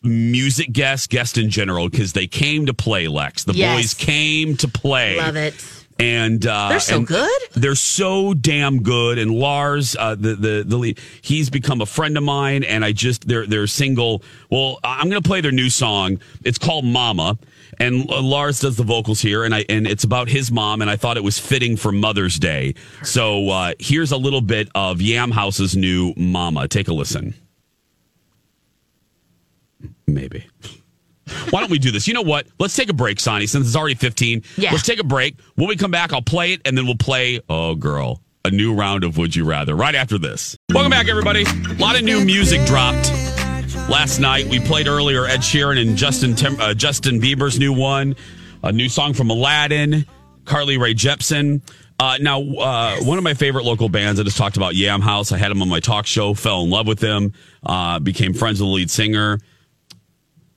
music 0.03 0.71
guests, 0.71 1.07
guest 1.07 1.37
in 1.37 1.49
general, 1.49 1.89
because 1.89 2.13
they 2.13 2.27
came 2.27 2.65
to 2.65 2.73
play 2.73 3.07
Lex. 3.07 3.43
The 3.43 3.53
Yes. 3.53 3.75
boys 3.77 3.93
came 3.93 4.57
to 4.57 4.67
play. 4.67 5.17
Love 5.17 5.35
it. 5.35 5.53
And 5.99 6.43
uh, 6.47 6.69
They're 6.69 6.79
so 6.79 6.95
and 6.97 7.05
good. 7.07 7.41
They're 7.53 7.75
so 7.75 8.33
damn 8.33 8.81
good. 8.81 9.19
And 9.19 9.29
Lars, 9.29 9.95
uh, 9.99 10.15
the 10.15 10.33
the 10.35 10.63
the 10.65 10.75
lead, 10.77 10.99
he's 11.21 11.51
become 11.51 11.79
a 11.81 11.85
friend 11.85 12.17
of 12.17 12.23
mine. 12.23 12.63
And 12.63 12.83
I 12.83 12.91
just 12.91 13.27
they're 13.27 13.45
they're 13.45 13.67
single. 13.67 14.23
Well, 14.49 14.79
I'm 14.83 15.09
going 15.11 15.21
to 15.21 15.27
play 15.27 15.41
their 15.41 15.51
new 15.51 15.69
song. 15.69 16.19
It's 16.43 16.57
called 16.57 16.85
Mama. 16.85 17.37
And 17.79 18.05
Lars 18.09 18.59
does 18.61 18.77
the 18.77 18.83
vocals 18.83 19.21
here, 19.21 19.43
and 19.43 19.53
I 19.53 19.63
and 19.69 19.85
it's 19.85 20.03
about 20.03 20.27
his 20.27 20.51
mom. 20.51 20.81
And 20.81 20.89
I 20.89 20.95
thought 20.95 21.17
it 21.17 21.23
was 21.23 21.37
fitting 21.37 21.77
for 21.77 21.91
Mother's 21.91 22.39
Day. 22.39 22.73
So 23.03 23.49
uh, 23.49 23.73
here's 23.77 24.11
a 24.11 24.17
little 24.17 24.41
bit 24.41 24.69
of 24.73 25.01
Yam 25.01 25.29
Haus's 25.29 25.75
new 25.77 26.13
Mama. 26.17 26.67
Take 26.67 26.87
a 26.87 26.93
listen. 26.93 27.35
Maybe. 30.13 30.45
Why 31.49 31.61
don't 31.61 31.71
we 31.71 31.79
do 31.79 31.91
this? 31.91 32.07
You 32.07 32.13
know 32.13 32.21
what? 32.21 32.47
Let's 32.59 32.75
take 32.75 32.89
a 32.89 32.93
break, 32.93 33.19
Sonny, 33.19 33.47
since 33.47 33.67
it's 33.67 33.75
already 33.75 33.95
15. 33.95 34.43
Yeah. 34.57 34.71
Let's 34.71 34.83
take 34.85 34.99
a 34.99 35.03
break. 35.03 35.39
When 35.55 35.67
we 35.67 35.75
come 35.75 35.91
back, 35.91 36.13
I'll 36.13 36.21
play 36.21 36.53
it, 36.53 36.61
and 36.65 36.77
then 36.77 36.85
we'll 36.85 36.97
play, 36.97 37.39
oh, 37.49 37.75
girl, 37.75 38.21
a 38.43 38.51
new 38.51 38.73
round 38.73 39.03
of 39.03 39.17
Would 39.17 39.35
You 39.35 39.45
Rather 39.45 39.75
right 39.75 39.95
after 39.95 40.17
this. 40.17 40.57
Welcome 40.73 40.89
back, 40.91 41.07
everybody. 41.07 41.43
A 41.43 41.73
lot 41.75 41.95
of 41.95 42.03
new 42.03 42.23
music 42.25 42.65
dropped 42.65 43.11
last 43.89 44.19
night. 44.19 44.47
We 44.47 44.59
played 44.59 44.87
earlier 44.87 45.25
Ed 45.25 45.39
Sheeran 45.39 45.81
and 45.81 45.95
Justin, 45.95 46.35
Tim- 46.35 46.59
uh, 46.59 46.73
Justin 46.73 47.21
Bieber's 47.21 47.59
new 47.59 47.73
one, 47.73 48.15
a 48.63 48.71
new 48.71 48.89
song 48.89 49.13
from 49.13 49.29
Aladdin, 49.29 50.05
Carly 50.45 50.77
Rae 50.77 50.93
Jepsen. 50.93 51.61
Uh, 51.99 52.17
now, 52.19 52.41
uh, 52.41 52.97
one 53.03 53.19
of 53.19 53.23
my 53.23 53.35
favorite 53.35 53.63
local 53.63 53.87
bands, 53.87 54.19
I 54.19 54.23
just 54.23 54.37
talked 54.37 54.57
about 54.57 54.73
Yam 54.75 55.01
Haus. 55.01 55.31
I 55.31 55.37
had 55.37 55.51
them 55.51 55.61
on 55.61 55.69
my 55.69 55.79
talk 55.79 56.07
show, 56.07 56.33
fell 56.33 56.63
in 56.63 56.69
love 56.71 56.87
with 56.87 56.99
them, 56.99 57.33
uh, 57.63 57.99
became 57.99 58.33
friends 58.33 58.59
with 58.59 58.67
the 58.67 58.73
lead 58.73 58.89
singer. 58.89 59.39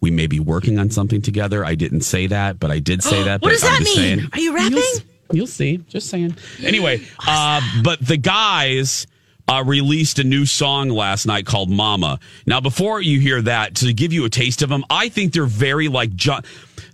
We 0.05 0.11
may 0.11 0.27
be 0.27 0.39
working 0.39 0.79
on 0.79 0.91
something 0.91 1.23
together. 1.23 1.65
I 1.65 1.75
didn't 1.77 2.03
say 2.03 2.27
that, 2.27 2.61
but 2.61 2.71
I 2.71 2.79
did 2.79 3.03
say 3.03 3.23
that. 3.25 3.41
What 3.41 3.53
does 3.53 3.65
I'm 3.65 3.73
that 3.73 3.85
mean? 3.85 3.97
saying- 3.97 4.29
Are 4.35 4.39
you 4.39 4.55
rapping? 4.55 4.77
You'll, 4.77 5.01
you'll 5.33 5.47
see. 5.47 5.79
Just 5.89 6.11
saying. 6.11 6.37
Anyway, 6.63 7.01
uh, 7.27 7.63
but 7.83 8.07
the 8.07 8.19
guys 8.19 9.07
uh, 9.49 9.63
released 9.67 10.19
a 10.19 10.25
new 10.25 10.45
song 10.45 10.91
last 10.91 11.25
night 11.27 11.47
called 11.47 11.71
Mama. 11.71 12.21
Now, 12.47 12.61
before 12.61 13.01
you 13.01 13.19
hear 13.19 13.41
that, 13.41 13.77
to 13.77 13.95
give 13.95 14.13
you 14.13 14.27
a 14.27 14.29
taste 14.31 14.61
of 14.61 14.69
them, 14.69 14.85
I 14.91 15.09
think 15.09 15.33
they're 15.33 15.47
very 15.47 15.89
like 15.89 16.15
John. 16.15 16.43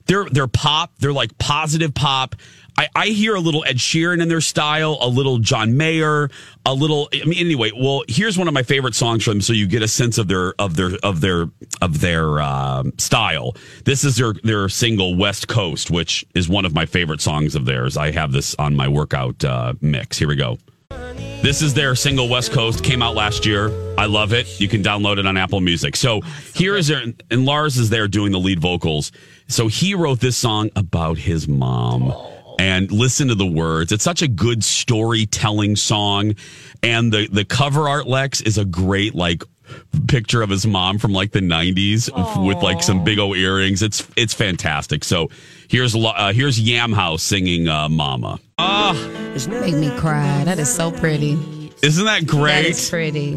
They're 0.06 0.26
they're 0.30 0.46
pop. 0.46 0.92
They're 1.00 1.12
like 1.12 1.36
positive 1.38 1.92
pop. 1.94 2.36
I, 2.80 2.88
I 2.94 3.06
hear 3.08 3.34
a 3.34 3.40
little 3.40 3.62
Ed 3.66 3.76
Sheeran 3.76 4.22
in 4.22 4.28
their 4.28 4.40
style, 4.40 4.96
a 5.02 5.08
little 5.08 5.36
John 5.36 5.76
Mayer, 5.76 6.30
a 6.64 6.72
little. 6.72 7.10
I 7.12 7.26
mean, 7.26 7.38
anyway. 7.38 7.72
Well, 7.76 8.04
here's 8.08 8.38
one 8.38 8.48
of 8.48 8.54
my 8.54 8.62
favorite 8.62 8.94
songs 8.94 9.22
from 9.22 9.34
them, 9.34 9.40
so 9.42 9.52
you 9.52 9.66
get 9.66 9.82
a 9.82 9.88
sense 9.88 10.16
of 10.16 10.28
their 10.28 10.54
of 10.58 10.76
their 10.76 10.92
of 11.02 11.20
their 11.20 11.50
of 11.82 12.00
their 12.00 12.40
um, 12.40 12.94
style. 12.96 13.54
This 13.84 14.02
is 14.02 14.16
their 14.16 14.32
their 14.44 14.70
single 14.70 15.14
West 15.14 15.46
Coast, 15.46 15.90
which 15.90 16.24
is 16.34 16.48
one 16.48 16.64
of 16.64 16.72
my 16.72 16.86
favorite 16.86 17.20
songs 17.20 17.54
of 17.54 17.66
theirs. 17.66 17.98
I 17.98 18.12
have 18.12 18.32
this 18.32 18.54
on 18.54 18.74
my 18.74 18.88
workout 18.88 19.44
uh, 19.44 19.74
mix. 19.82 20.16
Here 20.16 20.28
we 20.28 20.36
go. 20.36 20.56
This 21.42 21.60
is 21.60 21.74
their 21.74 21.94
single 21.94 22.30
West 22.30 22.50
Coast, 22.50 22.82
came 22.82 23.02
out 23.02 23.14
last 23.14 23.44
year. 23.44 23.70
I 23.98 24.06
love 24.06 24.32
it. 24.32 24.58
You 24.58 24.68
can 24.68 24.82
download 24.82 25.18
it 25.18 25.26
on 25.26 25.36
Apple 25.36 25.60
Music. 25.60 25.96
So 25.96 26.22
here 26.54 26.76
is 26.76 26.88
their, 26.88 27.02
and 27.30 27.44
Lars 27.44 27.76
is 27.76 27.90
there 27.90 28.08
doing 28.08 28.32
the 28.32 28.38
lead 28.38 28.58
vocals. 28.58 29.12
So 29.48 29.68
he 29.68 29.94
wrote 29.94 30.20
this 30.20 30.36
song 30.36 30.70
about 30.76 31.18
his 31.18 31.46
mom. 31.46 32.12
And 32.60 32.92
listen 32.92 33.28
to 33.28 33.34
the 33.34 33.46
words. 33.46 33.90
It's 33.90 34.04
such 34.04 34.20
a 34.22 34.28
good 34.28 34.62
storytelling 34.62 35.76
song. 35.76 36.34
And 36.82 37.10
the, 37.12 37.26
the 37.28 37.44
cover 37.44 37.88
art, 37.88 38.06
Lex, 38.06 38.40
is 38.42 38.58
a 38.58 38.64
great, 38.66 39.14
like, 39.14 39.42
picture 40.08 40.42
of 40.42 40.50
his 40.50 40.66
mom 40.66 40.98
from 40.98 41.12
like 41.12 41.30
the 41.32 41.40
90s 41.40 42.10
with 42.46 42.62
like 42.62 42.82
some 42.82 43.04
big 43.04 43.18
old 43.18 43.36
earrings. 43.36 43.82
It's 43.82 44.06
it's 44.16 44.34
fantastic. 44.34 45.04
So 45.04 45.30
here's 45.68 45.94
Lo- 45.94 46.10
uh, 46.10 46.32
here's 46.32 46.58
Yam 46.60 46.92
Haus 46.92 47.22
singing 47.22 47.68
uh, 47.68 47.88
Mama. 47.88 48.40
Ah, 48.58 48.92
make 49.48 49.74
me 49.76 49.90
cry 49.96 50.42
that 50.44 50.58
is 50.58 50.72
so 50.74 50.90
pretty 50.90 51.38
isn't 51.82 52.04
that 52.04 52.26
great? 52.26 52.62
that 52.62 52.66
is 52.66 52.90
pretty 52.90 53.34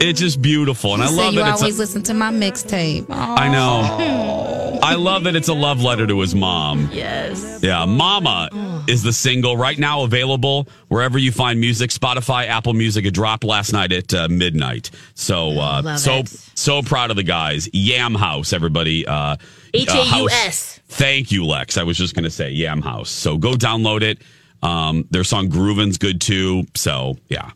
It's 0.00 0.20
just 0.20 0.40
beautiful, 0.40 0.94
and 0.94 1.02
you 1.02 1.08
I 1.08 1.10
say 1.10 1.16
love 1.16 1.34
you 1.34 1.40
that 1.40 1.52
it's. 1.52 1.62
always 1.62 1.76
A, 1.78 1.80
listen 1.82 2.02
to 2.04 2.14
my 2.14 2.30
mixtape 2.30 3.06
oh. 3.08 3.14
I 3.14 3.48
know. 3.48 4.69
I 4.82 4.94
love 4.94 5.24
that 5.24 5.36
it's 5.36 5.48
a 5.48 5.54
love 5.54 5.82
letter 5.82 6.06
to 6.06 6.20
his 6.20 6.34
mom. 6.34 6.90
Yes. 6.92 7.60
Yeah, 7.62 7.84
Mama 7.84 8.84
is 8.88 9.02
the 9.02 9.12
single 9.12 9.56
right 9.56 9.78
now 9.78 10.02
available 10.02 10.68
wherever 10.88 11.18
you 11.18 11.32
find 11.32 11.60
music. 11.60 11.90
Spotify, 11.90 12.46
Apple 12.46 12.74
Music. 12.74 13.04
It 13.04 13.12
dropped 13.12 13.44
last 13.44 13.72
night 13.72 13.92
at 13.92 14.12
uh, 14.14 14.28
midnight. 14.28 14.90
So, 15.14 15.58
uh, 15.58 15.96
so 15.96 16.18
it. 16.18 16.28
so 16.28 16.82
proud 16.82 17.10
of 17.10 17.16
the 17.16 17.22
guys. 17.22 17.68
Yam 17.72 18.14
Haus, 18.14 18.52
everybody. 18.52 19.06
Uh, 19.06 19.12
uh, 19.12 19.36
H-A-U-S. 19.74 20.80
Thank 20.88 21.30
you, 21.30 21.46
Lex. 21.46 21.76
I 21.76 21.82
was 21.82 21.96
just 21.96 22.14
going 22.14 22.24
to 22.24 22.30
say 22.30 22.50
Yam 22.50 22.82
Haus. 22.82 23.10
So 23.10 23.38
go 23.38 23.52
download 23.52 24.02
it. 24.02 24.22
Um, 24.62 25.06
their 25.10 25.24
song 25.24 25.48
Groovin's 25.48 25.96
good 25.96 26.20
too. 26.20 26.64
So 26.74 27.16
yeah, 27.28 27.50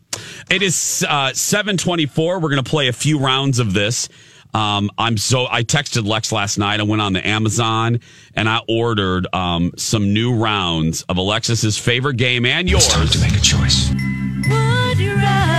it 0.49 0.63
is 0.63 1.05
uh, 1.07 1.33
seven 1.33 1.77
twenty 1.77 2.07
four. 2.07 2.39
We're 2.39 2.49
going 2.49 2.63
to 2.63 2.69
play 2.69 2.87
a 2.87 2.93
few 2.93 3.19
rounds 3.19 3.59
of 3.59 3.73
this. 3.73 4.09
Um, 4.55 4.89
I'm 4.97 5.17
so 5.17 5.47
I 5.51 5.63
texted 5.63 6.07
Lex 6.07 6.31
last 6.31 6.57
night. 6.57 6.79
I 6.79 6.83
went 6.83 7.01
on 7.01 7.11
the 7.11 7.27
Amazon 7.27 7.99
and 8.35 8.47
I 8.47 8.61
ordered 8.69 9.27
um, 9.33 9.73
some 9.75 10.13
new 10.13 10.33
rounds 10.33 11.01
of 11.03 11.17
Alexis's 11.17 11.77
favorite 11.77 12.15
game 12.15 12.45
and 12.45 12.69
yours. 12.69 12.85
It's 12.85 12.93
time 12.93 13.07
to 13.09 13.19
make 13.19 13.35
a 13.35 13.41
choice. 13.41 13.89
Would 13.89 14.97
you 14.97 15.15
rather? 15.15 15.55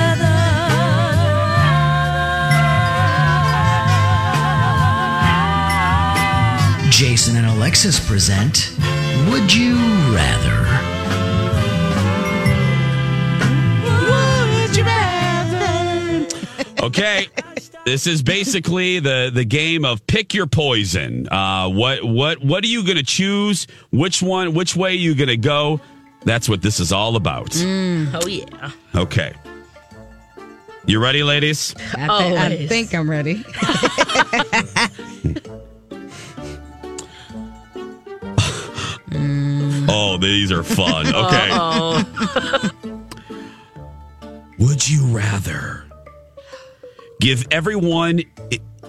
Jason 6.89 7.37
and 7.37 7.47
Alexis 7.47 8.01
present 8.01 8.73
Would 9.29 9.53
You 9.53 9.75
Rather? 10.15 10.66
Okay. 16.87 17.29
This 17.85 18.07
is 18.07 18.23
basically 18.23 18.99
the 19.01 19.31
the 19.33 19.45
game 19.45 19.85
of 19.85 20.07
pick 20.07 20.35
your 20.35 20.47
poison. 20.47 21.29
Uh, 21.29 21.69
what 21.69 22.05
what 22.05 22.43
what 22.45 22.65
are 22.65 22.69
you 22.69 22.85
going 22.85 22.97
to 22.97 23.03
choose? 23.05 23.67
Which 23.91 24.23
one? 24.23 24.55
Which 24.55 24.75
way 24.77 24.91
are 24.91 24.93
you 24.93 25.15
going 25.15 25.29
to 25.29 25.37
go? 25.37 25.81
That's 26.25 26.49
what 26.49 26.63
this 26.63 26.81
is 26.81 26.93
all 26.93 27.15
about. 27.17 27.57
Oh, 27.57 28.27
yeah. 28.27 28.71
Okay. 28.95 29.33
You 30.87 31.01
ready, 31.01 31.23
ladies? 31.23 31.75
I, 31.95 32.07
thi- 32.07 32.37
I 32.37 32.67
think 32.69 32.95
i'm 32.95 33.11
ready 33.11 33.45
Oh, 39.89 40.19
these 40.21 40.51
are 40.53 40.63
fun. 40.63 41.07
Okay. 41.15 41.51
Would 44.59 44.89
you 44.89 45.05
rather 45.07 45.86
give 47.21 47.47
everyone 47.51 48.21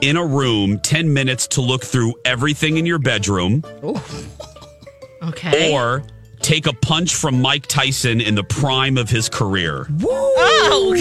in 0.02 0.18
a 0.18 0.26
room 0.26 0.80
10 0.80 1.14
minutes 1.14 1.48
to 1.48 1.62
look 1.62 1.84
through 1.84 2.14
everything 2.26 2.78
in 2.78 2.86
your 2.86 3.00
bedroom? 3.00 3.64
Okay. 5.24 5.74
Or 5.74 6.04
take 6.42 6.68
a 6.68 6.74
punch 6.74 7.16
from 7.16 7.42
Mike 7.42 7.68
Tyson 7.68 8.22
in 8.22 8.36
the 8.36 8.44
prime 8.44 8.98
of 8.98 9.10
his 9.10 9.28
career. 9.30 9.88
Oh, 10.04 10.94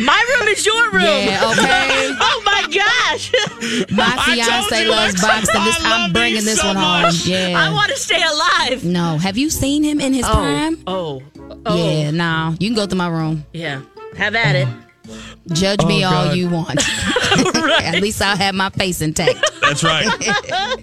my 0.00 0.38
room 0.38 0.48
is 0.48 0.66
your 0.66 0.90
room. 0.90 1.02
Yeah, 1.02 1.50
okay. 1.52 2.10
oh 2.20 2.42
my 2.44 2.62
gosh. 2.62 3.32
My 3.90 4.16
fiance 4.24 4.88
loves 4.88 5.12
Lex, 5.12 5.22
boxing. 5.22 5.64
This, 5.64 5.80
I 5.80 5.90
love 5.90 6.00
I'm 6.00 6.12
bringing 6.12 6.44
this 6.44 6.60
so 6.60 6.68
one 6.68 6.76
much. 6.76 7.24
home. 7.24 7.32
Yeah. 7.32 7.54
I 7.56 7.72
want 7.72 7.90
to 7.90 7.96
stay 7.96 8.22
alive. 8.22 8.84
no, 8.84 9.18
have 9.18 9.36
you 9.36 9.50
seen 9.50 9.82
him 9.82 10.00
in 10.00 10.12
his 10.12 10.26
oh. 10.26 10.32
prime? 10.32 10.82
Oh. 10.86 11.22
Oh. 11.66 11.76
Yeah, 11.76 12.10
nah. 12.10 12.54
You 12.58 12.68
can 12.68 12.74
go 12.74 12.86
through 12.86 12.98
my 12.98 13.08
room. 13.08 13.44
Yeah. 13.52 13.82
Have 14.16 14.34
at 14.34 14.56
it. 14.56 14.68
Judge 15.52 15.84
me 15.84 16.04
Oh, 16.04 16.08
all 16.08 16.34
you 16.34 16.48
want. 16.48 16.80
At 17.82 18.00
least 18.00 18.22
I'll 18.22 18.36
have 18.36 18.54
my 18.54 18.70
face 18.70 19.00
intact. 19.02 19.38
That's 19.60 19.84
right. 19.84 20.06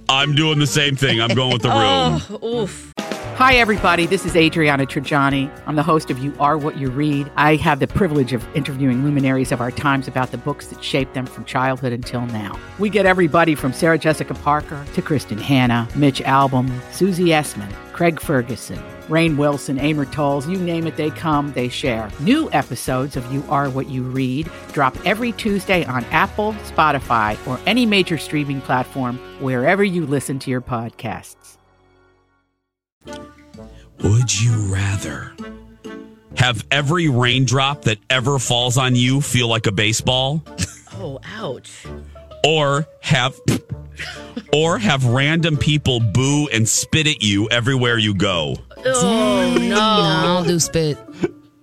I'm 0.09 0.35
doing 0.35 0.59
the 0.59 0.67
same 0.67 0.95
thing. 0.95 1.21
I'm 1.21 1.35
going 1.35 1.53
with 1.53 1.61
the 1.63 1.69
room. 1.69 2.21
Oh, 2.41 2.61
oof. 2.63 2.93
Hi, 2.97 3.55
everybody. 3.55 4.05
This 4.05 4.23
is 4.25 4.35
Adriana 4.35 4.85
Trigiani. 4.85 5.49
I'm 5.65 5.75
the 5.75 5.81
host 5.81 6.11
of 6.11 6.19
You 6.19 6.31
Are 6.39 6.59
What 6.59 6.77
You 6.77 6.91
Read. 6.91 7.31
I 7.37 7.55
have 7.55 7.79
the 7.79 7.87
privilege 7.87 8.33
of 8.33 8.45
interviewing 8.55 9.03
luminaries 9.03 9.51
of 9.51 9.61
our 9.61 9.71
times 9.71 10.07
about 10.07 10.29
the 10.29 10.37
books 10.37 10.67
that 10.67 10.83
shaped 10.83 11.15
them 11.15 11.25
from 11.25 11.45
childhood 11.45 11.91
until 11.91 12.21
now. 12.27 12.59
We 12.77 12.89
get 12.91 13.07
everybody 13.07 13.55
from 13.55 13.73
Sarah 13.73 13.97
Jessica 13.97 14.35
Parker 14.35 14.85
to 14.93 15.01
Kristin 15.01 15.39
Hannah, 15.41 15.87
Mitch 15.95 16.21
Albom, 16.21 16.69
Susie 16.93 17.27
Essman, 17.29 17.71
Craig 18.01 18.19
Ferguson, 18.19 18.79
Rainn 19.09 19.37
Wilson, 19.37 19.77
Amor 19.77 20.05
Towles, 20.05 20.47
you 20.47 20.57
name 20.57 20.87
it, 20.87 20.95
they 20.95 21.11
come, 21.11 21.53
they 21.53 21.69
share. 21.69 22.09
New 22.19 22.49
episodes 22.51 23.15
of 23.15 23.31
You 23.31 23.43
Are 23.47 23.69
What 23.69 23.91
You 23.91 24.01
Read 24.01 24.49
drop 24.71 24.97
every 25.05 25.33
Tuesday 25.33 25.85
on 25.85 26.03
Apple, 26.05 26.53
Spotify, 26.63 27.37
or 27.45 27.59
any 27.67 27.85
major 27.85 28.17
streaming 28.17 28.59
platform 28.59 29.19
wherever 29.39 29.83
you 29.83 30.07
listen 30.07 30.39
to 30.39 30.49
your 30.49 30.61
podcasts. 30.61 31.57
Would 33.05 34.41
you 34.41 34.73
rather 34.73 35.35
have 36.37 36.65
every 36.71 37.07
raindrop 37.07 37.83
that 37.83 37.99
ever 38.09 38.39
falls 38.39 38.79
on 38.79 38.95
you 38.95 39.21
feel 39.21 39.47
like 39.47 39.67
a 39.67 39.71
baseball? 39.71 40.43
Oh, 40.93 41.19
ouch. 41.23 41.85
Or 42.43 42.87
have 43.01 43.39
or 44.53 44.77
have 44.77 45.05
random 45.05 45.57
people 45.57 45.99
boo 45.99 46.47
and 46.53 46.67
spit 46.67 47.07
at 47.07 47.21
you 47.21 47.49
everywhere 47.49 47.97
you 47.97 48.13
go? 48.13 48.55
Oh, 48.85 49.53
No, 49.57 49.67
no. 49.69 49.79
I 49.79 50.23
don't 50.25 50.47
do 50.47 50.59
spit. 50.59 50.97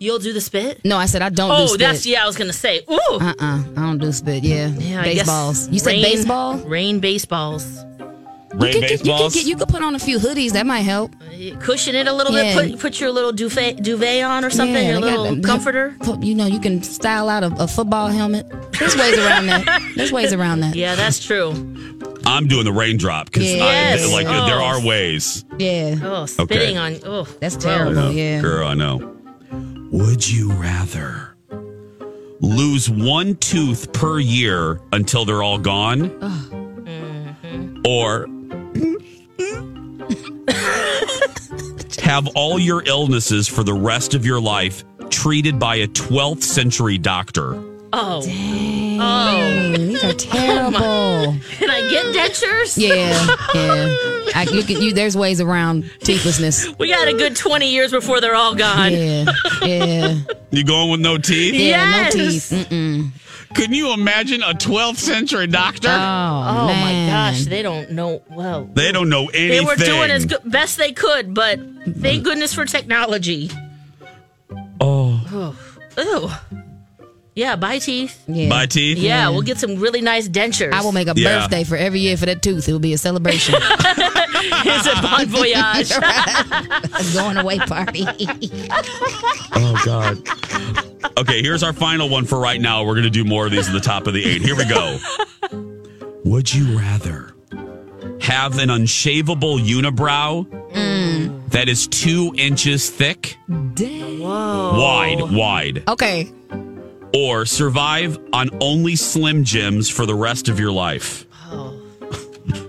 You'll 0.00 0.20
do 0.20 0.32
the 0.32 0.40
spit? 0.40 0.84
No, 0.84 0.96
I 0.96 1.06
said 1.06 1.22
I 1.22 1.28
don't 1.28 1.48
do 1.48 1.54
Oh, 1.64 1.66
spit. 1.66 1.80
that's, 1.80 2.06
yeah, 2.06 2.22
I 2.22 2.26
was 2.26 2.36
going 2.36 2.46
to 2.48 2.56
say. 2.56 2.84
Ooh. 2.88 2.94
Uh-uh. 3.20 3.34
I 3.40 3.64
don't 3.74 3.98
do 3.98 4.12
spit. 4.12 4.44
Yeah. 4.44 4.68
Yeah, 4.68 5.02
Baseballs. 5.02 5.68
You 5.70 5.80
said 5.80 5.90
rain- 5.90 6.02
baseball? 6.02 6.58
Rain 6.58 7.00
baseballs. 7.00 7.84
Rain 8.58 8.74
you, 8.74 8.80
could, 8.80 8.88
get- 8.88 9.06
you, 9.06 9.16
could 9.16 9.32
get, 9.32 9.46
you 9.46 9.56
could 9.56 9.68
put 9.68 9.82
on 9.82 9.94
a 9.94 9.98
few 9.98 10.18
hoodies. 10.18 10.50
That 10.52 10.66
might 10.66 10.80
help. 10.80 11.14
Uh, 11.22 11.56
cushion 11.60 11.94
it 11.94 12.06
a 12.08 12.12
little 12.12 12.32
Yeah. 12.32 12.54
bit. 12.56 12.72
Put 12.72 12.80
put 12.80 13.00
your 13.00 13.10
little 13.12 13.30
duvet 13.32 13.82
duvet 13.82 14.22
on 14.24 14.44
or 14.44 14.50
something. 14.50 14.74
Yeah, 14.74 14.92
your 14.92 15.00
they 15.00 15.10
got 15.12 15.20
little 15.20 15.42
comforter. 15.42 15.96
You 16.20 16.34
know, 16.34 16.46
you 16.46 16.58
can 16.58 16.82
style 16.82 17.28
out 17.28 17.44
a, 17.44 17.54
a 17.62 17.68
football 17.68 18.08
helmet. 18.08 18.46
There's 18.72 18.96
ways 18.96 19.16
around 19.18 19.46
that. 19.46 19.92
There's 19.96 20.10
ways 20.12 20.32
around 20.32 20.60
that. 20.60 20.74
Yeah, 20.74 20.94
that's 20.96 21.24
true. 21.24 21.50
I'm 22.26 22.46
doing 22.48 22.64
the 22.64 22.72
raindrop 22.72 23.26
because 23.26 23.44
Yes. 23.44 24.12
like 24.12 24.26
Oh. 24.26 24.46
there 24.46 24.60
are 24.60 24.76
oh. 24.82 24.86
ways. 24.86 25.44
Yeah. 25.58 25.96
Oh, 26.02 26.26
spitting 26.26 26.76
on. 26.78 26.96
Oh, 27.04 27.24
That's 27.40 27.56
terrible. 27.56 27.92
know. 27.94 28.10
Yeah. 28.10 28.40
Girl, 28.40 28.66
I 28.66 28.74
know. 28.74 29.16
Would 29.92 30.28
you 30.28 30.50
rather 30.52 31.36
lose 32.40 32.90
one 32.90 33.36
tooth 33.36 33.92
per 33.92 34.18
year 34.18 34.80
until 34.92 35.24
they're 35.24 35.42
all 35.42 35.58
gone? 35.58 36.10
Mm-hmm. 36.10 37.82
Or 37.86 38.26
have 42.02 42.28
all 42.34 42.58
your 42.58 42.82
illnesses 42.86 43.46
for 43.48 43.62
the 43.62 43.74
rest 43.74 44.14
of 44.14 44.24
your 44.24 44.40
life 44.40 44.84
treated 45.10 45.58
by 45.58 45.76
a 45.76 45.86
12th 45.88 46.42
century 46.42 46.98
doctor? 46.98 47.54
Oh. 47.92 48.20
oh. 48.20 48.20
Dang, 48.22 48.98
Oh. 49.00 49.72
these 49.78 50.04
are 50.04 50.12
terrible. 50.12 51.36
Can 51.52 51.70
I 51.70 51.88
get 51.90 52.06
dentures? 52.14 52.76
yeah, 52.76 53.26
yeah. 53.54 53.96
I, 54.34 54.46
you 54.52 54.62
can, 54.62 54.82
you, 54.82 54.92
there's 54.92 55.16
ways 55.16 55.40
around 55.40 55.84
teethlessness. 56.00 56.78
We 56.78 56.88
got 56.90 57.08
a 57.08 57.12
good 57.14 57.34
20 57.36 57.70
years 57.70 57.92
before 57.92 58.20
they're 58.20 58.34
all 58.34 58.54
gone. 58.54 58.92
Yeah, 58.92 59.24
yeah, 59.62 60.18
You 60.50 60.64
going 60.64 60.90
with 60.90 61.00
no 61.00 61.16
teeth? 61.18 61.54
yeah. 61.54 62.10
Yes. 62.10 62.14
No 62.14 62.20
teeth. 62.58 62.68
Mm-mm. 62.70 63.10
Can 63.54 63.72
you 63.72 63.92
imagine 63.92 64.42
a 64.42 64.52
12th 64.52 64.98
century 64.98 65.46
doctor? 65.46 65.88
Oh, 65.88 65.94
Oh 65.94 66.66
my 66.68 67.06
gosh, 67.10 67.44
they 67.44 67.62
don't 67.62 67.92
know. 67.92 68.22
Well, 68.30 68.68
they 68.74 68.92
don't 68.92 69.08
know 69.08 69.26
anything. 69.28 69.48
they 69.50 69.60
were 69.64 69.76
doing 69.76 70.10
as 70.10 70.26
good, 70.26 70.40
best 70.44 70.76
they 70.76 70.92
could, 70.92 71.34
but 71.34 71.58
thank 72.00 72.24
goodness 72.24 72.52
for 72.54 72.64
technology. 72.66 73.50
Oh, 74.80 75.54
Ew. 75.96 76.30
Yeah, 77.38 77.54
buy 77.54 77.78
teeth. 77.78 78.20
Yeah. 78.26 78.48
my 78.48 78.66
teeth? 78.66 78.98
Yeah, 78.98 79.28
we'll 79.28 79.42
get 79.42 79.58
some 79.58 79.76
really 79.76 80.00
nice 80.00 80.28
dentures. 80.28 80.72
I 80.72 80.82
will 80.82 80.90
make 80.90 81.06
a 81.06 81.12
Yeah. 81.14 81.38
birthday 81.38 81.62
for 81.62 81.76
every 81.76 82.00
year 82.00 82.16
for 82.16 82.26
that 82.26 82.42
tooth. 82.42 82.68
It 82.68 82.72
will 82.72 82.80
be 82.80 82.92
a 82.94 82.98
celebration. 82.98 83.54
It's 84.40 84.86
a 84.86 85.02
bon 85.02 85.26
voyage. 85.28 85.90
a 85.90 87.12
going 87.14 87.36
away 87.36 87.58
party. 87.58 88.06
Oh 89.60 89.82
God. 89.84 90.18
Okay, 91.18 91.42
here's 91.42 91.62
our 91.62 91.72
final 91.72 92.08
one 92.08 92.24
for 92.24 92.38
right 92.38 92.60
now. 92.60 92.84
We're 92.84 92.94
gonna 92.94 93.10
do 93.10 93.24
more 93.24 93.46
of 93.46 93.52
these 93.52 93.68
at 93.68 93.72
the 93.72 93.80
top 93.80 94.06
of 94.06 94.14
the 94.14 94.24
eight. 94.24 94.42
Here 94.42 94.56
we 94.56 94.64
go. 94.66 94.98
Would 96.24 96.52
you 96.52 96.78
rather 96.78 97.34
have 98.20 98.58
an 98.58 98.68
unshavable 98.68 99.58
unibrow 99.60 100.46
mm. 100.72 101.50
that 101.50 101.68
is 101.68 101.86
two 101.88 102.32
inches 102.36 102.90
thick, 102.90 103.36
Whoa! 103.48 104.78
wide, 104.78 105.32
wide, 105.32 105.82
okay. 105.88 106.30
Or 107.14 107.44
survive 107.46 108.18
on 108.32 108.50
only 108.60 108.96
Slim 108.96 109.44
Jims 109.44 109.88
for 109.88 110.06
the 110.06 110.14
rest 110.14 110.48
of 110.48 110.58
your 110.60 110.72
life? 110.72 111.24
Oh. 111.46 111.74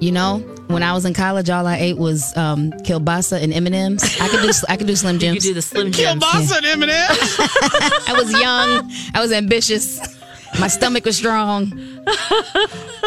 You 0.00 0.12
know, 0.12 0.38
when 0.68 0.84
I 0.84 0.92
was 0.92 1.04
in 1.04 1.12
college, 1.12 1.50
all 1.50 1.66
I 1.66 1.76
ate 1.76 1.98
was 1.98 2.34
um, 2.36 2.70
kielbasa 2.84 3.42
and 3.42 3.52
M 3.52 3.66
and 3.66 3.74
M's. 3.74 4.04
I 4.20 4.28
could 4.28 4.42
do 4.42 4.50
I 4.68 4.76
could 4.76 4.86
do 4.86 4.94
Slim 4.94 5.18
Jims. 5.18 5.34
You 5.34 5.40
Jims. 5.40 5.44
do 5.50 5.54
the 5.54 5.62
Slim 5.62 5.90
Jims. 5.90 6.22
Kielbasa 6.22 6.58
and 6.58 6.66
M&M's. 6.84 6.88
I 8.08 8.12
was 8.16 8.30
young. 8.32 8.88
I 9.12 9.20
was 9.20 9.32
ambitious. 9.32 9.98
My 10.58 10.68
stomach 10.68 11.04
was 11.04 11.16
strong. 11.16 11.72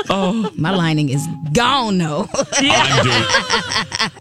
Oh, 0.09 0.51
my 0.55 0.75
lining 0.75 1.09
is 1.09 1.25
gone 1.53 1.97
though. 1.97 2.27
I'm 2.33 3.03
doing, 3.03 3.25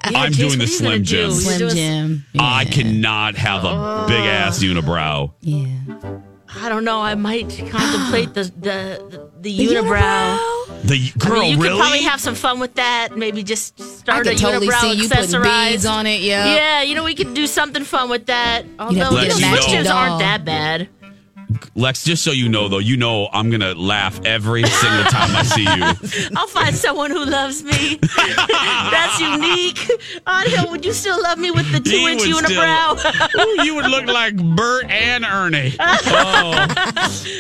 I'm 0.15 0.33
doing 0.33 0.59
the 0.59 0.59
what 0.59 0.61
are 0.61 0.63
you 0.63 0.67
Slim 0.67 0.93
gonna 0.93 0.99
do? 1.05 1.31
Slim 1.33 1.59
doing- 1.59 1.75
Jim. 1.75 2.27
I 2.39 2.65
cannot 2.67 3.35
have 3.37 3.65
a 3.65 4.05
big 4.07 4.21
ass 4.21 4.59
ah. 4.59 4.67
unibrow. 4.67 5.33
Yeah. 5.41 6.21
I 6.57 6.69
don't 6.69 6.85
know. 6.85 7.01
I 7.01 7.15
might 7.15 7.49
contemplate 7.71 8.35
the 8.35 8.45
the 8.61 9.31
the, 9.41 9.41
the 9.41 9.59
unibrow. 9.59 10.83
The 10.85 11.13
girl 11.19 11.39
I 11.39 11.41
mean, 11.41 11.51
you 11.53 11.63
really? 11.63 11.69
could 11.71 11.81
probably 11.81 12.03
have 12.03 12.21
some 12.21 12.35
fun 12.35 12.61
with 12.61 12.75
that. 12.75 13.17
Maybe 13.17 13.43
just 13.43 13.81
I 13.81 13.85
start 13.85 14.27
a 14.27 14.35
totally 14.35 14.69
unibrow 14.69 14.81
see 14.81 14.93
you 14.95 15.09
putting 15.09 15.43
beads 15.43 15.87
on 15.87 16.07
it. 16.07 16.21
Yeah. 16.21 16.55
Yeah, 16.55 16.83
you 16.83 16.95
know 16.95 17.05
we 17.05 17.15
could 17.15 17.35
do 17.35 17.47
something 17.47 17.85
fun 17.85 18.11
with 18.11 18.27
that. 18.27 18.65
have 18.65 18.77
to 18.77 18.83
Although 18.85 19.23
get 19.23 19.33
the 19.33 19.39
a 19.39 19.41
matching 19.41 19.63
switches 19.63 19.87
doll. 19.87 19.97
aren't 19.97 20.19
that 20.21 20.45
bad. 20.45 20.89
Lex, 21.75 22.05
just 22.05 22.23
so 22.23 22.33
you 22.33 22.49
know, 22.49 22.69
though, 22.69 22.79
you 22.79 22.97
know 22.97 23.29
I'm 23.33 23.51
gonna 23.51 23.75
laugh 23.75 24.21
every 24.25 24.65
single 24.65 25.05
time 25.05 25.35
I 25.35 25.43
see 25.43 25.63
you. 25.63 26.31
I'll 26.37 26.47
find 26.47 26.75
someone 26.75 27.11
who 27.11 27.25
loves 27.25 27.63
me. 27.63 27.99
That's 28.17 29.21
unique. 29.21 29.79
Audio, 30.27 30.71
would 30.71 30.85
you 30.85 30.93
still 30.93 31.21
love 31.23 31.39
me 31.39 31.51
with 31.51 31.71
the 31.73 31.81
two 31.81 31.97
inch 32.09 32.23
would 32.23 32.45
still- 32.45 32.61
unibrow? 32.61 33.35
Ooh, 33.41 33.65
you 33.65 33.75
would 33.75 33.87
look 33.87 34.07
like 34.07 34.37
Bert 34.37 34.91
and 34.91 35.25
Ernie. 35.25 35.75
Oh, 35.81 36.67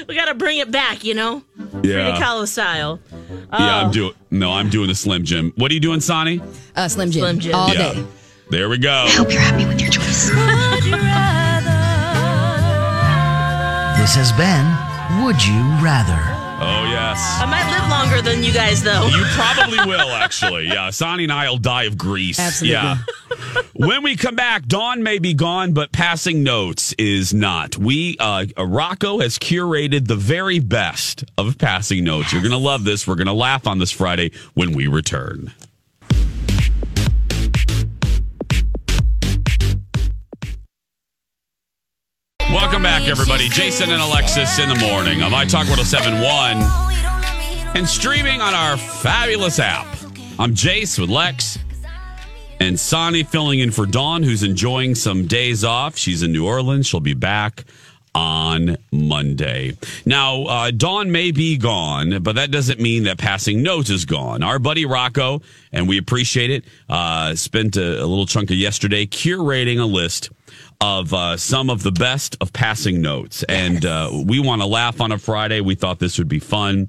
we 0.08 0.14
got 0.14 0.26
to 0.26 0.34
bring 0.34 0.58
it 0.58 0.70
back, 0.70 1.04
you 1.04 1.14
know? 1.14 1.42
Frida 1.70 1.88
yeah, 1.88 2.18
Kahlo 2.18 2.46
style. 2.46 3.00
yeah. 3.10 3.84
I'm 3.84 3.90
doing. 3.90 4.12
No, 4.30 4.52
I'm 4.52 4.70
doing 4.70 4.88
the 4.88 4.94
Slim 4.94 5.24
Jim. 5.24 5.52
What 5.56 5.70
are 5.70 5.74
you 5.74 5.80
doing, 5.80 6.00
Sonny? 6.00 6.40
Uh, 6.74 6.88
Slim 6.88 7.10
Jim. 7.10 7.20
Slim 7.22 7.38
Jim. 7.38 7.54
All 7.54 7.68
yeah. 7.68 7.94
day. 7.94 8.06
There 8.50 8.68
we 8.68 8.78
go. 8.78 9.04
I 9.06 9.10
hope 9.10 9.30
you're 9.30 9.40
happy 9.40 9.66
with 9.66 9.80
your 9.80 9.90
choice. 9.90 10.30
This 14.10 14.28
has 14.28 14.32
been 14.32 15.22
Would 15.24 15.46
You 15.46 15.60
Rather. 15.80 16.18
Oh 16.60 16.84
yes. 16.90 17.38
I 17.40 17.46
might 17.46 17.70
live 17.70 17.88
longer 17.88 18.20
than 18.20 18.42
you 18.42 18.52
guys, 18.52 18.82
though. 18.82 19.06
You 19.06 19.22
probably 19.36 19.78
will, 19.86 20.10
actually. 20.10 20.66
Yeah, 20.66 20.90
Sonny 20.90 21.22
and 21.22 21.32
I 21.32 21.48
will 21.48 21.58
die 21.58 21.84
of 21.84 21.96
grease. 21.96 22.40
Absolutely. 22.40 22.72
Yeah. 22.72 22.96
when 23.72 24.02
we 24.02 24.16
come 24.16 24.34
back, 24.34 24.66
Dawn 24.66 25.04
may 25.04 25.20
be 25.20 25.32
gone, 25.32 25.74
but 25.74 25.92
passing 25.92 26.42
notes 26.42 26.92
is 26.94 27.32
not. 27.32 27.78
We, 27.78 28.16
uh, 28.18 28.46
Rocco 28.58 29.20
has 29.20 29.38
curated 29.38 30.08
the 30.08 30.16
very 30.16 30.58
best 30.58 31.22
of 31.38 31.56
passing 31.56 32.02
notes. 32.02 32.32
You're 32.32 32.42
going 32.42 32.50
to 32.50 32.58
love 32.58 32.82
this. 32.82 33.06
We're 33.06 33.14
going 33.14 33.28
to 33.28 33.32
laugh 33.32 33.68
on 33.68 33.78
this 33.78 33.92
Friday 33.92 34.32
when 34.54 34.72
we 34.72 34.88
return. 34.88 35.52
Welcome 42.52 42.82
back, 42.82 43.08
everybody. 43.08 43.48
Jason 43.48 43.90
and 43.90 44.02
Alexis 44.02 44.58
in 44.58 44.68
the 44.68 44.74
morning 44.74 45.22
on 45.22 45.30
My 45.30 45.44
Talk 45.44 45.68
1071 45.68 46.56
and 47.76 47.88
streaming 47.88 48.40
on 48.40 48.52
our 48.54 48.76
fabulous 48.76 49.60
app. 49.60 49.86
I'm 50.36 50.56
Jace 50.56 50.98
with 50.98 51.10
Lex 51.10 51.60
And 52.58 52.78
Sonny 52.78 53.22
filling 53.22 53.60
in 53.60 53.70
for 53.70 53.86
Dawn, 53.86 54.24
who's 54.24 54.42
enjoying 54.42 54.96
some 54.96 55.28
days 55.28 55.62
off. 55.62 55.96
She's 55.96 56.24
in 56.24 56.32
New 56.32 56.44
Orleans. 56.44 56.88
She'll 56.88 56.98
be 56.98 57.14
back 57.14 57.64
on 58.16 58.76
Monday. 58.90 59.76
Now, 60.04 60.42
uh, 60.42 60.70
Dawn 60.72 61.12
may 61.12 61.30
be 61.30 61.56
gone, 61.56 62.20
but 62.20 62.34
that 62.34 62.50
doesn't 62.50 62.80
mean 62.80 63.04
that 63.04 63.18
passing 63.18 63.62
notes 63.62 63.90
is 63.90 64.04
gone. 64.04 64.42
Our 64.42 64.58
buddy 64.58 64.84
Rocco, 64.84 65.42
and 65.72 65.88
we 65.88 65.98
appreciate 65.98 66.50
it, 66.50 66.64
uh, 66.88 67.36
spent 67.36 67.76
a, 67.76 68.02
a 68.02 68.06
little 68.06 68.26
chunk 68.26 68.50
of 68.50 68.56
yesterday 68.56 69.06
curating 69.06 69.78
a 69.78 69.84
list 69.84 70.30
of 70.80 71.12
uh, 71.12 71.36
some 71.36 71.68
of 71.70 71.82
the 71.82 71.92
best 71.92 72.36
of 72.40 72.52
passing 72.52 73.00
notes. 73.02 73.42
And 73.44 73.84
uh, 73.84 74.10
we 74.26 74.40
want 74.40 74.62
to 74.62 74.66
laugh 74.66 75.00
on 75.00 75.12
a 75.12 75.18
Friday. 75.18 75.60
We 75.60 75.74
thought 75.74 75.98
this 75.98 76.18
would 76.18 76.28
be 76.28 76.38
fun. 76.38 76.88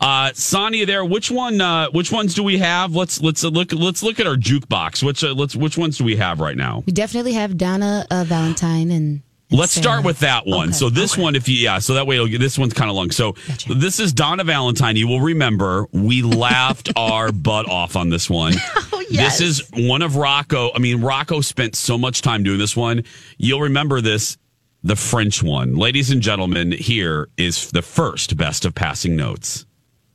Uh, 0.00 0.30
Sonia, 0.34 0.86
there. 0.86 1.04
Which 1.04 1.30
one? 1.30 1.60
Uh, 1.60 1.88
which 1.90 2.10
ones 2.12 2.34
do 2.34 2.42
we 2.42 2.58
have? 2.58 2.94
Let's 2.94 3.20
let's 3.20 3.42
look. 3.44 3.72
Let's 3.72 4.02
look 4.02 4.18
at 4.20 4.26
our 4.26 4.36
jukebox. 4.36 5.02
Which 5.02 5.22
uh, 5.24 5.32
let's 5.34 5.54
which 5.56 5.76
ones 5.78 5.98
do 5.98 6.04
we 6.04 6.16
have 6.16 6.40
right 6.40 6.56
now? 6.56 6.82
We 6.86 6.92
definitely 6.92 7.32
have 7.34 7.56
Donna 7.56 8.06
uh, 8.10 8.24
Valentine 8.24 8.90
and. 8.90 9.22
Let's 9.52 9.72
Sarah. 9.72 9.82
start 9.82 10.04
with 10.04 10.20
that 10.20 10.46
one. 10.46 10.68
Okay, 10.68 10.76
So 10.76 10.90
this 10.90 11.14
okay. 11.14 11.22
one, 11.22 11.34
if 11.34 11.48
you 11.48 11.56
yeah, 11.56 11.80
so 11.80 11.94
that 11.94 12.06
way 12.06 12.14
it'll 12.14 12.28
get 12.28 12.38
this 12.38 12.56
one's 12.56 12.72
kind 12.72 12.88
of 12.88 12.94
long. 12.94 13.10
So 13.10 13.34
this 13.68 13.98
is 13.98 14.12
Donna 14.12 14.44
Valentine. 14.44 14.94
You 14.94 15.08
will 15.08 15.20
remember 15.20 15.88
we 15.90 16.22
laughed 16.22 16.92
our 16.96 17.32
butt 17.32 17.68
off 17.68 17.96
on 17.96 18.10
this 18.10 18.30
one. 18.30 18.52
This 19.10 19.40
is 19.40 19.68
one 19.74 20.02
of 20.02 20.16
Rocco. 20.16 20.70
I 20.74 20.78
mean, 20.78 21.00
Rocco 21.00 21.40
spent 21.40 21.74
so 21.74 21.98
much 21.98 22.22
time 22.22 22.42
doing 22.42 22.58
this 22.58 22.76
one. 22.76 23.04
You'll 23.38 23.60
remember 23.60 24.00
this, 24.00 24.38
the 24.82 24.96
French 24.96 25.42
one. 25.42 25.74
Ladies 25.74 26.10
and 26.10 26.22
gentlemen, 26.22 26.72
here 26.72 27.28
is 27.36 27.70
the 27.70 27.82
first 27.82 28.36
best 28.36 28.64
of 28.64 28.74
passing 28.74 29.16
notes. 29.16 29.66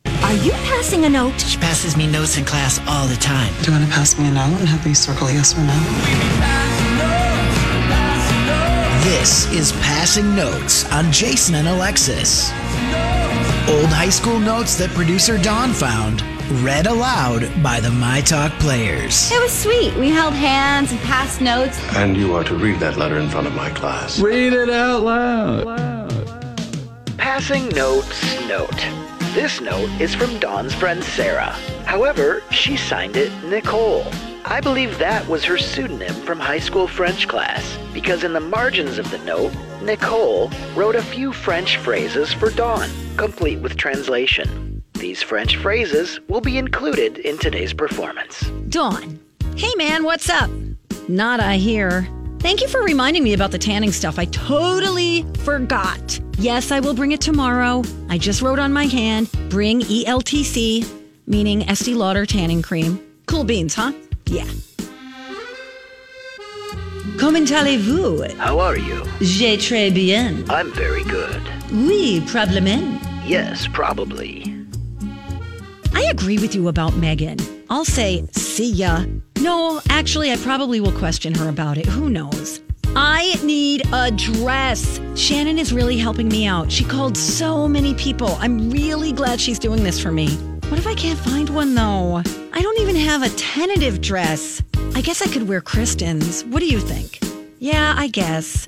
Are 0.06 0.34
you 0.34 0.52
passing 0.52 1.06
a 1.06 1.10
note? 1.10 1.40
She 1.42 1.58
passes 1.58 1.98
me 1.98 2.08
notes 2.08 2.38
in 2.38 2.46
class 2.46 2.80
all 2.88 3.08
the 3.08 3.16
time. 3.18 3.54
Do 3.62 3.72
you 3.72 3.78
want 3.78 3.86
to 3.90 3.94
pass 3.94 4.18
me 4.18 4.28
a 4.28 4.32
note 4.32 4.60
and 4.60 4.68
have 4.68 4.86
me 4.86 4.94
circle 4.94 5.30
yes 5.30 5.56
or 5.56 5.62
no? 5.62 6.76
This 9.04 9.52
is 9.52 9.72
Passing 9.84 10.36
Notes 10.36 10.92
on 10.92 11.12
Jason 11.12 11.56
and 11.56 11.68
Alexis. 11.68 12.50
Old 13.70 13.90
high 13.90 14.10
school 14.10 14.40
notes 14.40 14.76
that 14.76 14.90
producer 14.96 15.38
Don 15.38 15.74
found, 15.74 16.24
read 16.64 16.86
aloud 16.88 17.50
by 17.64 17.80
the 17.80 17.90
My 17.90 18.22
Talk 18.22 18.52
players. 18.60 19.32
It 19.32 19.42
was 19.42 19.52
sweet. 19.52 19.96
We 19.96 20.10
held 20.10 20.34
hands 20.34 20.92
and 20.92 21.00
passed 21.02 21.42
notes. 21.42 21.80
And 21.96 22.16
you 22.16 22.36
are 22.36 22.44
to 22.44 22.56
read 22.56 22.80
that 22.80 22.98
letter 22.98 23.18
in 23.18 23.30
front 23.30 23.48
of 23.48 23.56
my 23.56 23.72
class. 23.72 24.20
Read 24.20 24.54
it 24.54 24.70
out 24.70 25.04
loud. 25.04 26.08
Passing 27.18 27.68
notes 27.70 28.48
note. 28.48 28.86
This 29.34 29.60
note 29.60 29.90
is 30.00 30.14
from 30.14 30.38
Dawn's 30.40 30.74
friend 30.74 31.04
Sarah. 31.04 31.52
However, 31.86 32.44
she 32.52 32.78
signed 32.78 33.18
it 33.18 33.32
Nicole. 33.44 34.06
I 34.46 34.62
believe 34.62 35.00
that 35.00 35.28
was 35.28 35.44
her 35.46 35.58
pseudonym 35.58 36.14
from 36.14 36.40
high 36.40 36.60
school 36.60 36.88
French 36.88 37.28
class 37.28 37.78
because 37.94 38.24
in 38.24 38.34
the 38.34 38.40
margins 38.40 38.98
of 38.98 39.10
the 39.10 39.18
note, 39.20 39.52
Nicole 39.82 40.52
wrote 40.76 40.96
a 40.96 41.02
few 41.02 41.34
French 41.34 41.78
phrases 41.78 42.32
for 42.32 42.52
Dawn, 42.52 42.90
complete 43.18 43.60
with 43.60 43.76
translation. 43.76 44.75
These 44.96 45.22
French 45.22 45.58
phrases 45.58 46.20
will 46.30 46.42
be 46.42 46.58
included 46.58 47.18
in 47.20 47.38
today's 47.38 47.74
performance. 47.74 48.42
Dawn. 48.70 49.20
Hey 49.56 49.74
man, 49.76 50.04
what's 50.04 50.30
up? 50.30 50.50
Not 51.08 51.40
I 51.40 51.58
here. 51.58 52.08
Thank 52.40 52.62
you 52.62 52.68
for 52.68 52.82
reminding 52.82 53.24
me 53.24 53.34
about 53.34 53.52
the 53.52 53.58
tanning 53.58 53.92
stuff. 53.92 54.18
I 54.18 54.26
totally 54.26 55.24
forgot. 55.40 56.20
Yes, 56.38 56.72
I 56.72 56.80
will 56.80 56.94
bring 56.94 57.12
it 57.12 57.22
tomorrow. 57.22 57.84
I 58.10 58.18
just 58.18 58.42
wrote 58.42 58.60
on 58.60 58.72
my 58.72 58.86
hand, 58.86 59.30
bring 59.50 59.82
ELTC, 59.82 60.88
meaning 61.28 61.68
Estee 61.70 61.94
Lauder 61.94 62.26
tanning 62.26 62.62
cream. 62.62 63.00
Cool 63.26 63.44
beans, 63.44 63.76
huh? 63.76 63.92
Yeah. 64.28 64.50
Comment 67.18 67.52
allez-vous? 67.52 68.36
How 68.38 68.60
are 68.60 68.78
you? 68.78 69.04
J'ai 69.20 69.58
très 69.58 69.94
bien. 69.94 70.46
I'm 70.50 70.72
very 70.74 71.04
good. 71.04 71.42
Oui, 71.72 72.22
probablement. 72.28 73.02
Yes, 73.26 73.68
probably. 73.68 74.55
I 75.96 76.04
agree 76.12 76.38
with 76.38 76.54
you 76.54 76.68
about 76.68 76.96
Megan. 76.98 77.38
I'll 77.70 77.86
say, 77.86 78.28
see 78.34 78.70
ya. 78.70 79.06
No, 79.40 79.82
actually, 79.90 80.32
I 80.32 80.36
probably 80.36 80.80
will 80.82 80.92
question 80.92 81.34
her 81.36 81.50
about 81.50 81.78
it. 81.78 81.86
Who 81.86 82.10
knows? 82.10 82.60
I 82.98 83.36
need 83.44 83.88
a 83.94 84.12
dress. 84.12 85.00
Shannon 85.16 85.58
is 85.58 85.74
really 85.74 85.98
helping 85.98 86.28
me 86.28 86.46
out. 86.46 86.72
She 86.72 86.84
called 86.84 87.18
so 87.18 87.68
many 87.68 87.94
people. 87.94 88.38
I'm 88.40 88.70
really 88.70 89.14
glad 89.14 89.40
she's 89.40 89.58
doing 89.58 89.84
this 89.84 90.00
for 90.00 90.12
me. 90.12 90.30
What 90.70 90.80
if 90.80 90.86
I 90.86 90.96
can't 90.96 91.20
find 91.20 91.50
one 91.50 91.76
though? 91.76 92.22
I 92.54 92.62
don't 92.62 92.80
even 92.80 92.96
have 92.96 93.24
a 93.24 93.30
tentative 93.30 94.02
dress. 94.02 94.62
I 94.96 95.02
guess 95.02 95.22
I 95.22 95.28
could 95.28 95.48
wear 95.48 95.62
Kristen's. 95.62 96.44
What 96.46 96.60
do 96.60 96.68
you 96.68 96.80
think? 96.80 97.20
Yeah, 97.60 97.94
I 97.98 98.08
guess. 98.08 98.68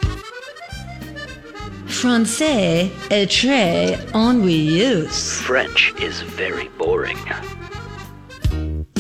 Français 1.88 2.90
est 3.10 3.28
très 3.28 3.98
ennuyeux. 4.14 5.08
French 5.08 5.94
is 6.00 6.22
very 6.22 6.70
boring. 6.78 7.18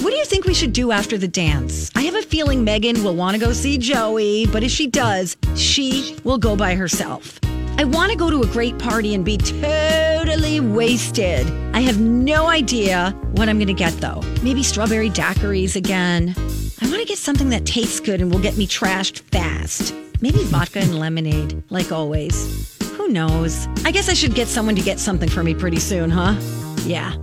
What 0.01 0.11
do 0.11 0.15
you 0.15 0.25
think 0.25 0.45
we 0.45 0.53
should 0.53 0.73
do 0.73 0.91
after 0.91 1.17
the 1.17 1.27
dance? 1.27 1.91
I 1.95 2.01
have 2.03 2.15
a 2.15 2.21
feeling 2.21 2.63
Megan 2.63 3.03
will 3.03 3.15
want 3.15 3.35
to 3.35 3.45
go 3.45 3.51
see 3.51 3.77
Joey, 3.77 4.47
but 4.47 4.63
if 4.63 4.71
she 4.71 4.87
does, 4.87 5.35
she 5.55 6.15
will 6.23 6.37
go 6.37 6.55
by 6.55 6.75
herself. 6.75 7.39
I 7.77 7.83
want 7.83 8.11
to 8.11 8.17
go 8.17 8.29
to 8.29 8.41
a 8.41 8.47
great 8.47 8.79
party 8.79 9.13
and 9.13 9.23
be 9.23 9.37
totally 9.37 10.59
wasted. 10.59 11.45
I 11.75 11.81
have 11.81 11.99
no 11.99 12.47
idea 12.47 13.11
what 13.33 13.49
I'm 13.49 13.57
going 13.57 13.67
to 13.67 13.73
get 13.73 13.93
though. 13.97 14.21
Maybe 14.41 14.63
strawberry 14.63 15.09
daiquiris 15.09 15.75
again. 15.75 16.33
I 16.81 16.87
want 16.87 17.01
to 17.01 17.05
get 17.05 17.17
something 17.17 17.49
that 17.49 17.65
tastes 17.65 17.99
good 17.99 18.21
and 18.21 18.31
will 18.31 18.39
get 18.39 18.57
me 18.57 18.65
trashed 18.65 19.19
fast. 19.31 19.93
Maybe 20.21 20.43
vodka 20.45 20.79
and 20.79 20.97
lemonade, 20.97 21.61
like 21.69 21.91
always. 21.91 22.76
Who 23.07 23.13
knows? 23.13 23.69
I 23.85 23.91
guess 23.91 24.09
I 24.09 24.13
should 24.13 24.35
get 24.35 24.49
someone 24.49 24.75
to 24.75 24.81
get 24.81 24.99
something 24.99 25.29
for 25.29 25.41
me 25.41 25.53
pretty 25.53 25.79
soon, 25.79 26.09
huh? 26.09 26.35
Yeah. 26.83 27.13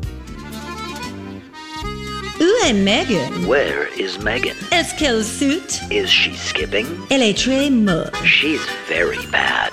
Où 2.41 2.65
and 2.65 2.87
Megan? 2.87 3.47
Where 3.47 3.89
is 3.99 4.19
Megan? 4.19 4.57
Est-ce 4.73 4.99
qu'elle 4.99 5.23
suit? 5.23 5.83
Is 5.91 6.09
she 6.09 6.35
skipping? 6.37 6.87
Elle 7.11 7.21
est 7.23 7.37
très 7.37 7.71
moche. 7.71 8.15
She's 8.25 8.63
very 8.89 9.27
bad. 9.27 9.73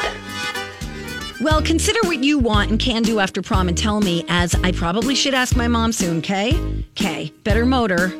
Well, 1.39 1.61
consider 1.61 1.99
what 2.03 2.21
you 2.21 2.37
want 2.39 2.71
and 2.71 2.77
can 2.77 3.03
do 3.03 3.19
after 3.19 3.41
prom 3.41 3.69
and 3.69 3.77
tell 3.77 4.01
me, 4.01 4.25
as 4.27 4.53
I 4.65 4.73
probably 4.73 5.15
should 5.15 5.33
ask 5.33 5.55
my 5.55 5.69
mom 5.69 5.93
soon, 5.93 6.17
okay? 6.17 6.59
Okay, 6.97 7.31
better 7.45 7.65
motor. 7.65 8.11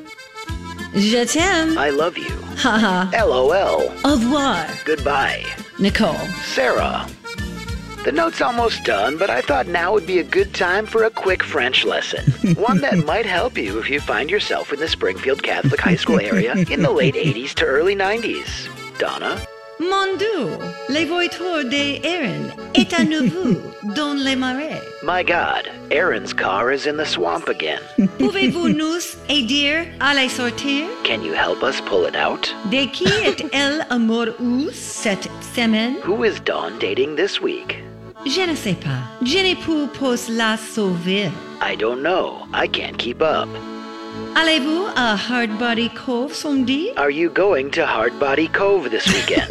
Je 0.95 1.25
t'aime. 1.25 1.77
I 1.77 1.89
love 1.89 2.17
you. 2.17 2.32
Haha. 2.56 3.12
LOL. 3.25 3.91
Au 4.06 4.12
revoir. 4.13 4.65
Goodbye. 4.86 5.43
Nicole. 5.77 6.15
Sarah. 6.45 7.06
The 8.04 8.12
note's 8.12 8.42
almost 8.42 8.84
done, 8.84 9.16
but 9.20 9.30
I 9.30 9.42
thought 9.42 9.68
now 9.68 9.94
would 9.94 10.08
be 10.08 10.18
a 10.18 10.24
good 10.24 10.56
time 10.56 10.88
for 10.88 11.04
a 11.04 11.12
quick 11.12 11.44
French 11.44 11.86
lesson. 11.86 12.32
One 12.56 12.82
that 12.82 12.98
might 13.06 13.28
help 13.28 13.56
you 13.60 13.78
if 13.78 13.92
you 13.92 14.00
find 14.00 14.28
yourself 14.28 14.74
in 14.74 14.80
the 14.80 14.88
Springfield 14.88 15.44
Catholic 15.44 15.80
High 15.80 15.98
School 15.98 16.20
area 16.20 16.56
in 16.72 16.82
the 16.82 16.90
late 16.90 17.14
80s 17.30 17.54
to 17.56 17.66
early 17.66 17.96
90s. 17.96 18.68
Donna? 18.98 19.40
Mon 19.80 20.18
Dieu, 20.18 20.58
les 20.90 21.06
voitures 21.06 21.64
d'Aaron 21.70 22.52
est 22.74 22.92
à 22.94 23.04
nouveau 23.04 23.62
dans 23.96 24.16
les 24.16 24.36
marais. 24.36 24.82
My 25.04 25.22
God, 25.24 25.70
Aaron's 25.92 26.34
car 26.34 26.72
is 26.72 26.88
in 26.88 26.98
the 26.98 27.06
swamp 27.06 27.48
again. 27.50 27.82
Pouvez-vous 28.18 28.70
nous 28.70 29.00
aider 29.30 29.88
à 30.00 30.16
les 30.16 30.30
sortir? 30.30 30.88
Can 31.04 31.22
you 31.24 31.34
help 31.34 31.62
us 31.64 31.80
pull 31.82 32.06
it 32.06 32.16
out? 32.16 32.52
De 32.72 32.88
qui 32.88 33.06
est-elle 33.06 33.86
amoureuse 33.92 34.74
cette 34.76 35.30
semaine? 35.56 35.98
Who 36.04 36.24
is 36.24 36.40
Dawn 36.40 36.80
dating 36.80 37.16
this 37.16 37.40
week? 37.40 37.78
Je 38.25 38.49
ne 38.49 38.55
sais 38.55 38.75
pas. 38.75 39.01
Je 39.23 39.39
ne 39.39 39.55
peux 39.55 39.88
pas 39.88 40.15
la 40.29 40.55
sauver. 40.57 41.31
I 41.62 41.75
don't 41.75 42.01
know. 42.01 42.47
I 42.53 42.67
can't 42.67 42.97
keep 42.97 43.21
up. 43.21 43.49
Allez-vous 44.36 44.86
à 44.95 45.15
Hardbody 45.15 45.89
Cove 45.89 46.34
samedi? 46.34 46.91
Are 46.97 47.10
you 47.10 47.29
going 47.29 47.71
to 47.71 47.81
Hardbody 47.81 48.47
Cove 48.51 48.89
this 48.89 49.07
weekend? 49.07 49.49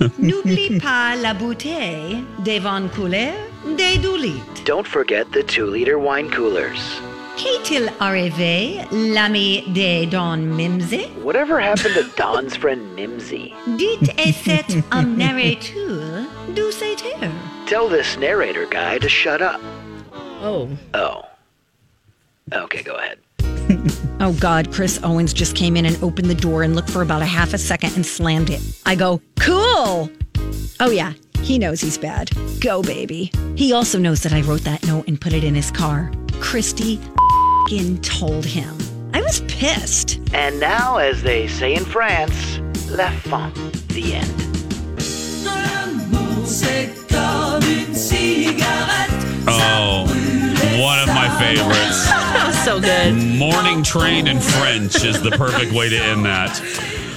N'oublie 0.18 0.80
pas 0.80 1.14
la 1.20 1.34
bouteille 1.34 2.24
des 2.42 2.60
couleurs 2.94 3.34
des 3.76 3.98
deux 3.98 4.16
litres. 4.16 4.64
Don't 4.64 4.86
forget 4.86 5.26
the 5.32 5.42
two 5.42 5.66
liter 5.66 5.98
wine 5.98 6.30
coolers. 6.30 7.00
Qu'est-il 7.42 7.90
arrivé, 8.00 8.84
l'ami 8.92 9.62
de 9.72 10.04
Don 10.04 10.36
Mimsy? 10.54 11.06
Whatever 11.22 11.58
happened 11.58 11.94
to 11.94 12.04
Don's 12.14 12.54
friend 12.54 12.94
Mimsy? 12.94 13.54
Dites 13.78 14.10
et 14.18 14.34
c'est 14.34 14.84
un 14.90 15.16
narrateur 15.16 16.26
d'où 16.54 16.70
c'était? 16.70 17.30
Tell 17.66 17.88
this 17.88 18.18
narrator 18.18 18.66
guy 18.66 18.98
to 18.98 19.08
shut 19.08 19.40
up. 19.40 19.58
Oh. 20.42 20.68
Oh. 20.92 21.22
Okay, 22.52 22.82
go 22.82 22.96
ahead. 22.96 23.18
Oh 24.22 24.34
God, 24.38 24.70
Chris 24.70 25.00
Owens 25.02 25.32
just 25.32 25.56
came 25.56 25.78
in 25.78 25.86
and 25.86 25.96
opened 26.02 26.28
the 26.28 26.34
door 26.34 26.62
and 26.62 26.76
looked 26.76 26.90
for 26.90 27.00
about 27.00 27.22
a 27.22 27.24
half 27.24 27.54
a 27.54 27.58
second 27.58 27.96
and 27.96 28.04
slammed 28.04 28.50
it. 28.50 28.60
I 28.84 28.94
go, 28.94 29.22
cool. 29.40 30.10
Oh 30.78 30.90
yeah, 30.90 31.14
he 31.40 31.58
knows 31.58 31.80
he's 31.80 31.96
bad. 31.96 32.30
Go, 32.60 32.82
baby. 32.82 33.32
He 33.56 33.72
also 33.72 33.98
knows 33.98 34.20
that 34.24 34.34
I 34.34 34.42
wrote 34.42 34.60
that 34.64 34.86
note 34.86 35.08
and 35.08 35.18
put 35.18 35.32
it 35.32 35.42
in 35.42 35.54
his 35.54 35.70
car. 35.70 36.12
Christy 36.38 37.00
fing 37.70 38.00
told 38.00 38.44
him. 38.44 38.76
I 39.14 39.22
was 39.22 39.42
pissed. 39.42 40.18
And 40.34 40.58
now, 40.58 40.96
as 40.96 41.22
they 41.22 41.46
say 41.46 41.76
in 41.76 41.84
France, 41.84 42.58
la 42.88 43.10
fin, 43.10 43.52
the 43.88 44.14
end. 44.14 44.40
Oh, 49.46 50.02
one 50.82 50.98
of 50.98 51.06
my 51.14 51.28
favorites. 51.38 52.08
That 52.08 52.44
was 52.48 52.58
so 52.64 52.80
good. 52.80 53.14
Morning 53.38 53.84
train 53.84 54.26
in 54.26 54.40
French 54.40 55.04
is 55.04 55.22
the 55.22 55.30
perfect 55.30 55.72
way 55.72 55.88
to 55.90 55.96
end 55.96 56.24
that. 56.24 56.60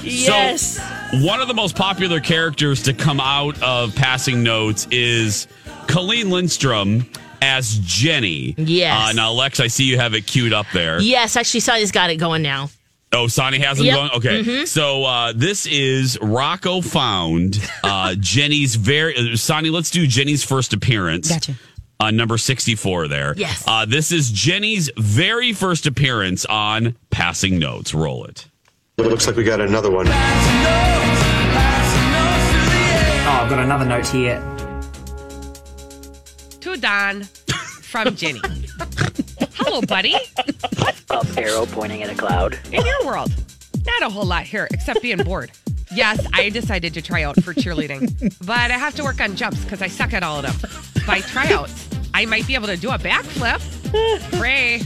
Yes. 0.04 0.76
So, 0.76 0.82
one 1.26 1.40
of 1.40 1.48
the 1.48 1.54
most 1.54 1.74
popular 1.74 2.20
characters 2.20 2.84
to 2.84 2.94
come 2.94 3.18
out 3.18 3.60
of 3.60 3.92
passing 3.96 4.44
notes 4.44 4.86
is 4.92 5.48
Colleen 5.88 6.30
Lindstrom 6.30 7.06
as 7.44 7.78
Jenny. 7.82 8.54
Yes. 8.56 9.10
Uh, 9.10 9.12
now, 9.12 9.32
Lex, 9.32 9.60
I 9.60 9.66
see 9.66 9.84
you 9.84 9.98
have 9.98 10.14
it 10.14 10.26
queued 10.26 10.54
up 10.54 10.64
there. 10.72 10.98
Yes, 11.00 11.36
actually, 11.36 11.60
Sonny's 11.60 11.92
got 11.92 12.08
it 12.10 12.16
going 12.16 12.40
now. 12.42 12.70
Oh, 13.12 13.26
Sonny 13.28 13.58
has 13.60 13.76
them 13.78 13.86
Yep. 13.86 13.96
going? 13.96 14.10
Okay. 14.12 14.42
Mhm. 14.42 14.66
So 14.66 15.04
uh, 15.04 15.32
this 15.36 15.66
is 15.66 16.18
Rocco 16.20 16.80
found 16.80 17.60
uh, 17.84 18.14
Jenny's 18.18 18.74
very. 18.74 19.14
Uh, 19.32 19.36
Sonny, 19.36 19.68
let's 19.70 19.90
do 19.90 20.06
Jenny's 20.06 20.42
first 20.42 20.72
appearance. 20.72 21.28
Gotcha. 21.28 21.54
Uh, 22.00 22.10
number 22.10 22.36
64 22.36 23.06
there. 23.08 23.34
Yes. 23.36 23.62
Uh, 23.68 23.84
this 23.84 24.10
is 24.10 24.32
Jenny's 24.32 24.90
very 24.96 25.52
first 25.52 25.86
appearance 25.86 26.44
on 26.46 26.96
Passing 27.10 27.58
Notes. 27.60 27.94
Roll 27.94 28.24
it. 28.24 28.46
It 28.98 29.02
looks 29.06 29.26
like 29.28 29.36
we 29.36 29.44
got 29.44 29.60
another 29.60 29.90
one. 29.92 30.08
Oh, 30.08 30.10
I've 33.42 33.48
got 33.48 33.58
another 33.60 33.84
note 33.84 34.06
here. 34.08 34.40
To 36.74 36.80
Don 36.80 37.22
from 37.22 38.16
Jenny. 38.16 38.40
Hello, 39.54 39.80
buddy. 39.82 40.16
Up 41.08 41.24
arrow 41.36 41.66
pointing 41.66 42.02
at 42.02 42.10
a 42.10 42.16
cloud. 42.16 42.58
In 42.72 42.84
your 42.84 43.06
world, 43.06 43.32
not 43.86 44.02
a 44.02 44.08
whole 44.08 44.24
lot 44.24 44.42
here 44.42 44.66
except 44.72 45.00
being 45.00 45.18
bored. 45.18 45.52
Yes, 45.92 46.26
I 46.32 46.48
decided 46.48 46.92
to 46.94 47.02
try 47.02 47.22
out 47.22 47.40
for 47.44 47.54
cheerleading, 47.54 48.34
but 48.44 48.72
I 48.72 48.78
have 48.78 48.96
to 48.96 49.04
work 49.04 49.20
on 49.20 49.36
jumps 49.36 49.62
because 49.62 49.82
I 49.82 49.86
suck 49.86 50.12
at 50.14 50.24
all 50.24 50.44
of 50.44 50.60
them. 50.60 51.04
By 51.06 51.20
tryouts, 51.20 51.88
I 52.12 52.26
might 52.26 52.44
be 52.48 52.56
able 52.56 52.66
to 52.66 52.76
do 52.76 52.90
a 52.90 52.98
backflip. 52.98 53.60
Ray, 54.40 54.80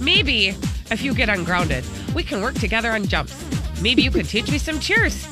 maybe 0.00 0.56
if 0.90 1.02
you 1.02 1.12
get 1.14 1.28
ungrounded, 1.28 1.84
we 2.14 2.22
can 2.22 2.40
work 2.40 2.54
together 2.54 2.90
on 2.92 3.06
jumps. 3.06 3.34
Maybe 3.82 4.00
you 4.00 4.10
could 4.10 4.30
teach 4.30 4.50
me 4.50 4.56
some 4.56 4.80
cheers. 4.80 5.26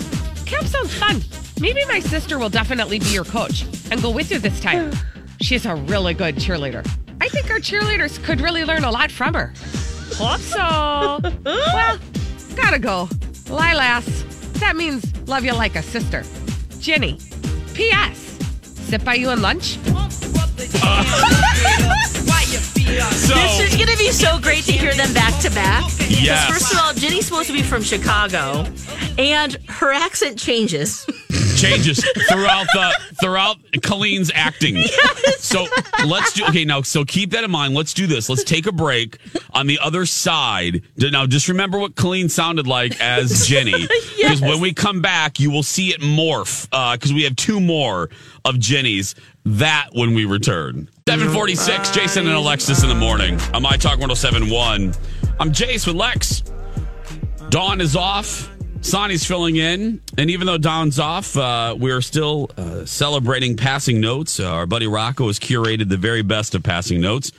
Camp 0.44 0.66
sounds 0.66 0.92
fun. 0.92 1.22
Maybe 1.58 1.86
my 1.86 2.00
sister 2.00 2.38
will 2.38 2.50
definitely 2.50 2.98
be 2.98 3.06
your 3.08 3.24
coach 3.24 3.64
and 3.90 4.02
go 4.02 4.10
with 4.10 4.30
you 4.30 4.38
this 4.38 4.60
time. 4.60 4.92
She's 5.40 5.66
a 5.66 5.74
really 5.74 6.14
good 6.14 6.36
cheerleader. 6.36 6.86
I 7.20 7.28
think 7.28 7.50
our 7.50 7.58
cheerleaders 7.58 8.22
could 8.22 8.40
really 8.40 8.64
learn 8.64 8.84
a 8.84 8.90
lot 8.90 9.10
from 9.10 9.34
her. 9.34 9.52
Hope 10.14 10.40
so. 10.40 10.58
well, 11.44 11.98
gotta 12.56 12.78
go. 12.78 13.08
Lilas. 13.46 14.24
That 14.60 14.76
means 14.76 15.04
love 15.28 15.44
you 15.44 15.52
like 15.54 15.76
a 15.76 15.82
sister. 15.82 16.24
Jenny. 16.78 17.18
P.S. 17.74 18.38
Sit 18.62 19.04
by 19.04 19.14
you 19.14 19.30
in 19.30 19.40
lunch? 19.40 19.78
So- 23.12 23.34
this 23.34 23.60
is 23.60 23.76
going 23.76 23.88
to 23.90 23.96
be 23.98 24.10
so 24.10 24.38
great 24.40 24.64
to 24.64 24.72
hear 24.72 24.92
them 24.94 25.12
back 25.14 25.38
to 25.42 25.50
back. 25.50 25.82
'Cause 25.82 26.10
Yes. 26.20 26.48
First 26.50 26.72
of 26.72 26.78
all, 26.80 26.92
Jenny's 26.94 27.26
supposed 27.26 27.46
to 27.46 27.52
be 27.52 27.62
from 27.62 27.82
Chicago, 27.82 28.66
and 29.18 29.56
her 29.68 29.92
accent 29.92 30.38
changes. 30.38 31.06
changes 31.56 32.04
throughout 32.28 32.66
the 32.74 32.92
throughout 33.20 33.56
Colleen's 33.82 34.30
acting. 34.34 34.82
So 35.40 35.66
let's 36.06 36.34
do 36.34 36.44
okay 36.46 36.64
now. 36.64 36.82
So 36.82 37.04
keep 37.04 37.30
that 37.30 37.42
in 37.42 37.50
mind. 37.50 37.74
Let's 37.74 37.92
do 37.94 38.06
this. 38.06 38.28
Let's 38.28 38.44
take 38.44 38.66
a 38.66 38.72
break 38.72 39.18
on 39.52 39.66
the 39.66 39.80
other 39.82 40.06
side. 40.06 40.82
Now, 40.96 41.26
just 41.26 41.48
remember 41.48 41.78
what 41.78 41.96
Colleen 41.96 42.28
sounded 42.28 42.66
like 42.68 43.00
as 43.00 43.46
Jenny, 43.48 43.88
because 44.16 44.40
when 44.40 44.60
we 44.60 44.72
come 44.72 45.00
back, 45.00 45.40
you 45.40 45.50
will 45.50 45.62
see 45.64 45.88
it 45.88 46.00
morph. 46.02 46.68
Uh, 46.70 46.94
because 46.94 47.12
we 47.12 47.24
have 47.24 47.34
two 47.36 47.58
more 47.58 48.10
of 48.44 48.60
Jenny's. 48.60 49.14
That 49.44 49.88
when 49.92 50.14
we 50.14 50.24
return. 50.26 50.88
746, 51.08 51.90
Jason 51.90 52.26
and 52.26 52.36
Alexis 52.36 52.82
in 52.82 52.88
the 52.88 52.94
morning. 52.94 53.40
On 53.54 53.62
My 53.62 53.76
Talk 53.76 53.98
1071. 53.98 54.94
I'm 55.40 55.50
Jace 55.52 55.86
with 55.86 55.96
Lex. 55.96 56.44
Dawn 57.48 57.80
is 57.80 57.96
off. 57.96 58.50
Sonny's 58.82 59.24
filling 59.24 59.56
in. 59.56 60.00
And 60.16 60.30
even 60.30 60.46
though 60.46 60.58
Dawn's 60.58 60.98
off, 60.98 61.36
uh, 61.36 61.76
we're 61.78 62.00
still 62.00 62.50
uh, 62.56 62.84
celebrating 62.84 63.56
passing 63.56 64.00
notes. 64.00 64.40
Uh, 64.40 64.50
our 64.50 64.66
buddy 64.66 64.86
Rocco 64.86 65.26
has 65.26 65.38
curated 65.38 65.88
the 65.88 65.96
very 65.96 66.22
best 66.22 66.54
of 66.54 66.62
passing 66.62 67.00
notes. 67.00 67.30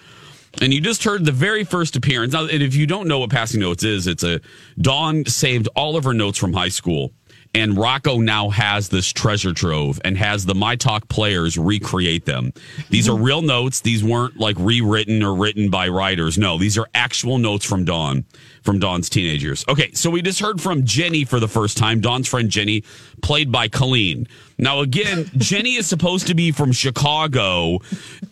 And 0.62 0.74
you 0.74 0.82
just 0.82 1.04
heard 1.04 1.26
the 1.26 1.32
very 1.32 1.64
first 1.64 1.96
appearance. 1.96 2.34
Now, 2.34 2.44
and 2.44 2.62
if 2.62 2.76
you 2.76 2.86
don't 2.86 3.08
know 3.08 3.20
what 3.20 3.30
passing 3.30 3.62
notes 3.62 3.84
is, 3.84 4.06
it's 4.06 4.24
a 4.24 4.42
Dawn 4.80 5.26
saved 5.26 5.70
all 5.76 5.96
of 5.96 6.04
her 6.04 6.14
notes 6.14 6.38
from 6.38 6.54
high 6.54 6.70
school. 6.70 7.14
And 7.54 7.78
Rocco 7.78 8.20
now 8.20 8.50
has 8.50 8.88
this 8.88 9.12
treasure 9.12 9.54
trove 9.54 10.00
and 10.06 10.18
has 10.18 10.46
the 10.46 10.56
My 10.56 10.78
Talk 10.78 11.10
players 11.10 11.58
recreate 11.58 12.26
them. 12.26 12.54
These 12.90 13.10
are 13.10 13.16
real 13.16 13.42
notes. 13.42 13.82
These 13.82 14.04
weren't 14.06 14.38
like 14.38 14.56
rewritten 14.58 15.22
or 15.22 15.36
written 15.36 15.70
by 15.70 15.90
writers. 15.90 16.38
No, 16.38 16.58
these 16.58 16.78
are 16.78 16.88
actual 16.96 17.40
notes 17.40 17.66
from 17.66 17.84
Dawn, 17.84 18.24
from 18.64 18.80
Dawn's 18.80 19.10
teenage 19.10 19.44
years. 19.44 19.66
Okay, 19.68 19.92
so 19.92 20.10
we 20.10 20.22
just 20.22 20.40
heard 20.40 20.62
from 20.62 20.86
Jenny 20.86 21.26
for 21.26 21.42
the 21.42 21.48
first 21.48 21.78
time. 21.78 22.00
Dawn's 22.00 22.28
friend 22.30 22.50
Jenny, 22.50 22.84
played 23.22 23.52
by 23.52 23.68
Colleen. 23.68 24.28
Now, 24.58 24.80
again, 24.80 25.30
Jenny 25.38 25.76
is 25.76 25.88
supposed 25.88 26.28
to 26.28 26.36
be 26.36 26.52
from 26.54 26.72
Chicago, 26.72 27.80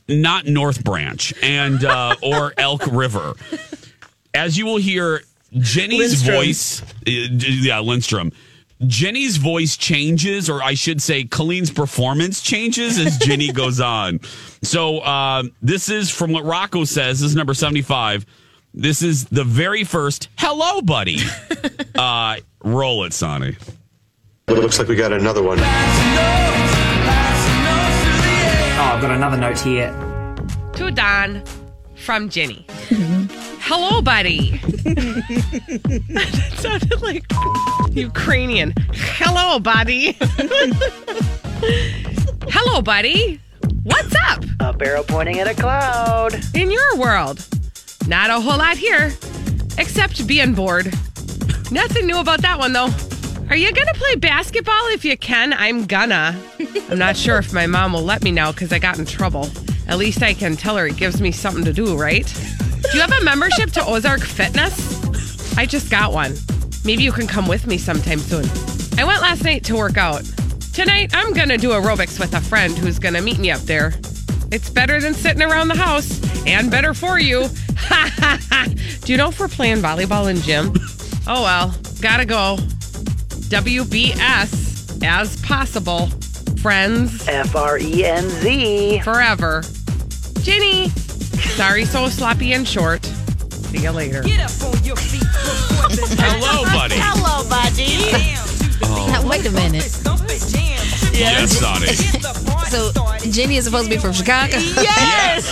not 0.07 0.45
North 0.45 0.81
Branch 0.85 1.33
and 1.43 1.83
uh, 1.83 2.15
or 2.23 2.53
Elk 2.57 2.87
River. 2.87 3.33
As 4.33 4.57
you 4.57 4.65
will 4.65 4.77
hear, 4.77 5.23
Jenny's 5.57 6.25
Lindstrom. 6.25 6.35
voice, 6.35 6.81
uh, 6.81 6.85
yeah, 7.05 7.79
Lindstrom. 7.79 8.31
Jenny's 8.87 9.37
voice 9.37 9.75
changes, 9.75 10.49
or 10.49 10.63
I 10.63 10.73
should 10.73 11.01
say, 11.01 11.25
Colleen's 11.25 11.71
performance 11.71 12.41
changes 12.41 12.97
as 12.97 13.17
Jenny 13.17 13.51
goes 13.53 13.81
on. 13.81 14.21
So 14.61 14.99
uh, 14.99 15.43
this 15.61 15.89
is 15.89 16.09
from 16.09 16.31
what 16.31 16.45
Rocco 16.45 16.85
says. 16.85 17.19
This 17.19 17.31
is 17.31 17.35
number 17.35 17.53
seventy-five. 17.53 18.25
This 18.73 19.01
is 19.01 19.25
the 19.25 19.43
very 19.43 19.83
first 19.83 20.29
"Hello, 20.37 20.81
buddy." 20.81 21.17
uh, 21.95 22.37
roll 22.63 23.03
it, 23.03 23.13
Sonny. 23.13 23.57
It 24.47 24.53
looks 24.53 24.79
like 24.79 24.87
we 24.87 24.95
got 24.95 25.11
another 25.11 25.43
one. 25.43 25.59
Oh, 25.59 25.63
I've 28.81 29.01
got 29.01 29.11
another 29.11 29.37
note 29.37 29.59
here. 29.59 29.91
To 30.73 30.89
Don 30.89 31.43
from 31.95 32.29
Jenny. 32.29 32.65
Hello, 33.71 34.01
buddy. 34.01 34.49
that 34.57 36.57
sounded 36.57 37.03
like 37.03 37.23
Ukrainian. 37.95 38.73
Hello, 38.91 39.59
buddy. 39.59 40.13
Hello, 42.49 42.81
buddy. 42.81 43.39
What's 43.83 44.15
up? 44.27 44.43
A 44.59 44.73
barrel 44.73 45.03
pointing 45.03 45.39
at 45.39 45.45
a 45.45 45.53
cloud. 45.53 46.33
In 46.55 46.71
your 46.71 46.97
world, 46.97 47.47
not 48.07 48.31
a 48.31 48.41
whole 48.41 48.57
lot 48.57 48.75
here, 48.75 49.13
except 49.77 50.25
being 50.25 50.55
bored. 50.55 50.87
Nothing 51.71 52.07
new 52.07 52.17
about 52.17 52.41
that 52.41 52.57
one, 52.57 52.73
though. 52.73 52.89
Are 53.51 53.55
you 53.55 53.71
gonna 53.71 53.93
play 53.93 54.15
basketball 54.15 54.87
if 54.87 55.05
you 55.05 55.15
can? 55.15 55.53
I'm 55.53 55.85
gonna. 55.85 56.35
I'm 56.89 56.97
not 56.97 57.15
sure 57.15 57.37
if 57.37 57.53
my 57.53 57.67
mom 57.67 57.93
will 57.93 58.01
let 58.01 58.23
me 58.23 58.31
now 58.31 58.51
because 58.51 58.73
I 58.73 58.79
got 58.79 58.97
in 58.97 59.05
trouble. 59.05 59.47
At 59.87 59.99
least 59.99 60.23
I 60.23 60.33
can 60.33 60.55
tell 60.55 60.75
her 60.75 60.87
it 60.87 60.97
gives 60.97 61.21
me 61.21 61.31
something 61.31 61.63
to 61.65 61.73
do, 61.73 61.95
right? 61.95 62.25
Do 62.91 62.97
you 62.97 63.01
have 63.01 63.11
a 63.11 63.23
membership 63.23 63.71
to 63.71 63.85
Ozark 63.85 64.21
Fitness? 64.21 65.55
I 65.57 65.65
just 65.65 65.91
got 65.91 66.11
one. 66.11 66.35
Maybe 66.83 67.03
you 67.03 67.11
can 67.11 67.27
come 67.27 67.47
with 67.47 67.67
me 67.67 67.77
sometime 67.77 68.17
soon. 68.19 68.45
I 68.97 69.03
went 69.03 69.21
last 69.21 69.43
night 69.43 69.63
to 69.65 69.75
work 69.75 69.97
out. 69.97 70.23
Tonight, 70.73 71.11
I'm 71.13 71.33
gonna 71.33 71.57
do 71.57 71.69
aerobics 71.69 72.19
with 72.19 72.33
a 72.33 72.41
friend 72.41 72.75
who's 72.77 72.97
gonna 72.97 73.21
meet 73.21 73.37
me 73.37 73.51
up 73.51 73.61
there. 73.61 73.93
It's 74.51 74.69
better 74.71 74.99
than 74.99 75.13
sitting 75.13 75.43
around 75.43 75.67
the 75.67 75.75
house 75.77 76.19
and 76.47 76.71
better 76.71 76.93
for 76.95 77.19
you. 77.19 77.47
Ha 77.77 78.11
ha 78.17 78.39
ha. 78.49 78.67
Do 79.01 79.11
you 79.11 79.17
know 79.17 79.29
if 79.29 79.39
we're 79.39 79.47
playing 79.49 79.77
volleyball 79.77 80.29
in 80.29 80.37
gym? 80.41 80.73
Oh 81.31 81.43
well, 81.43 81.75
gotta 82.01 82.25
go. 82.25 82.57
WBS 83.51 85.03
as 85.03 85.39
possible. 85.41 86.07
Friends. 86.63 87.27
F 87.27 87.55
R 87.55 87.77
E 87.77 88.03
N 88.03 88.27
Z. 88.29 89.01
Forever. 89.01 89.61
Jenny. 90.41 90.89
Sorry, 91.55 91.85
so 91.85 92.07
sloppy 92.09 92.53
and 92.53 92.67
short. 92.67 93.05
See 93.05 93.79
you 93.79 93.91
later. 93.91 94.23
Hello, 96.17 96.63
buddy. 96.65 96.95
Hello, 96.97 97.47
buddy. 97.49 99.11
Now, 99.11 99.27
wait 99.27 99.45
a 99.45 99.51
minute. 99.51 99.85
Yes, 101.13 101.59
Sonny. 101.59 101.87
So 102.69 102.91
Jenny 103.31 103.57
is 103.57 103.65
supposed 103.65 103.85
to 103.85 103.95
be 103.95 103.97
from 103.97 104.13
Chicago. 104.13 104.57
Yes. 104.57 105.51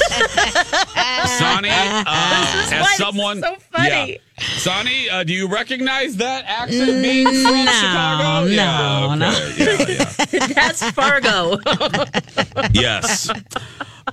Sonny, 1.38 1.70
uh, 1.70 2.04
as 2.08 2.96
someone, 2.98 3.42
so 3.42 3.56
funny. 3.72 3.90
yeah. 4.14 4.18
Sonny, 4.58 5.10
uh, 5.10 5.24
do 5.24 5.34
you 5.34 5.48
recognize 5.48 6.16
that 6.18 6.46
accent 6.48 7.02
being 7.04 7.26
from 7.26 7.66
no, 7.66 7.72
Chicago? 7.72 8.46
yeah, 8.46 9.16
no, 9.16 9.30
okay. 9.30 9.98
yeah, 9.98 10.06
yeah. 10.32 10.48
That's 10.54 10.90
Fargo. 10.92 11.58
Yes. 12.72 13.30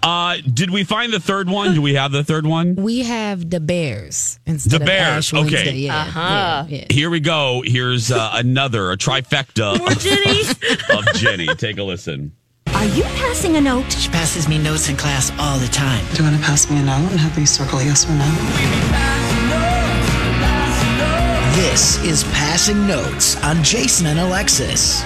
Uh, 0.03 0.37
did 0.53 0.71
we 0.71 0.85
find 0.85 1.13
the 1.13 1.21
third 1.21 1.49
one? 1.49 1.75
Do 1.75 1.81
we 1.83 1.95
have 1.95 2.11
the 2.13 2.25
third 2.25 2.47
one? 2.47 2.75
We 2.75 3.01
have 3.05 3.49
the 3.49 3.61
Bears 3.61 4.39
instead 4.47 4.71
The 4.73 4.77
of 4.77 4.87
Bears, 4.87 5.17
Ash 5.19 5.33
Wednesday. 5.33 5.59
okay. 5.61 5.77
Yeah, 5.77 6.01
Uh-huh. 6.01 6.21
yeah, 6.21 6.67
yeah. 6.69 6.85
Here 6.91 7.11
we 7.11 7.21
go. 7.21 7.63
Here's 7.65 8.11
uh, 8.11 8.33
another, 8.35 8.91
a 8.91 8.97
trifecta 8.97 9.79
More 9.79 9.89
Jenny. 9.91 10.41
of 10.99 11.05
Jenny. 11.15 11.47
Take 11.55 11.79
a 11.79 11.83
listen. 11.83 12.33
Are 12.69 12.85
you 12.87 13.05
passing 13.05 13.57
a 13.57 13.61
note? 13.61 13.91
She 13.93 14.09
passes 14.11 14.49
me 14.49 14.59
notes 14.59 14.89
in 14.89 14.97
class 14.97 15.31
all 15.39 15.59
the 15.59 15.69
time. 15.69 16.05
Do 16.13 16.23
you 16.25 16.29
want 16.29 16.41
to 16.41 16.45
pass 16.45 16.69
me 16.69 16.79
a 16.79 16.83
note 16.83 17.11
and 17.13 17.21
have 17.21 17.37
me 17.39 17.47
circle 17.47 17.81
yes 17.81 18.05
or 18.09 18.13
no? 18.15 18.25
This 21.55 22.03
is 22.05 22.25
Passing 22.25 22.85
Notes 22.87 23.43
on 23.45 23.63
Jason 23.63 24.07
and 24.09 24.19
Alexis. 24.19 25.03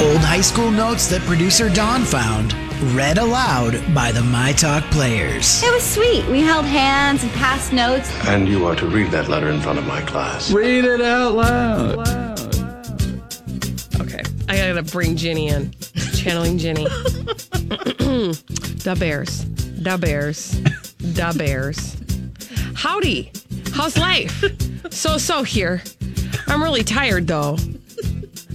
Old 0.00 0.18
high 0.22 0.40
school 0.40 0.70
notes 0.70 1.08
that 1.08 1.22
producer 1.22 1.68
Don 1.68 2.04
found, 2.04 2.52
read 2.92 3.18
aloud 3.18 3.82
by 3.94 4.12
the 4.12 4.22
My 4.22 4.52
Talk 4.52 4.84
players. 4.90 5.62
It 5.62 5.72
was 5.72 5.82
sweet. 5.82 6.24
We 6.26 6.40
held 6.40 6.64
hands 6.64 7.22
and 7.22 7.32
passed 7.32 7.72
notes. 7.72 8.10
And 8.26 8.48
you 8.48 8.66
are 8.66 8.74
to 8.76 8.86
read 8.86 9.10
that 9.12 9.28
letter 9.28 9.48
in 9.50 9.60
front 9.60 9.78
of 9.78 9.86
my 9.86 10.00
class. 10.02 10.50
Read 10.52 10.84
it 10.84 11.00
out 11.00 11.34
loud. 11.34 11.98
Okay, 14.00 14.22
I 14.48 14.56
gotta 14.56 14.82
bring 14.82 15.16
Ginny 15.16 15.48
in. 15.48 15.72
Channeling 16.14 16.58
Ginny. 16.58 16.84
the 16.84 18.94
Bears. 18.98 19.44
The 19.80 19.96
Bears. 19.98 20.50
The 20.98 21.34
Bears. 21.36 21.96
Howdy. 22.74 23.32
How's 23.72 23.96
life? 23.98 24.44
So 24.92 25.18
so 25.18 25.42
here. 25.42 25.82
I'm 26.46 26.62
really 26.62 26.84
tired 26.84 27.26
though. 27.26 27.58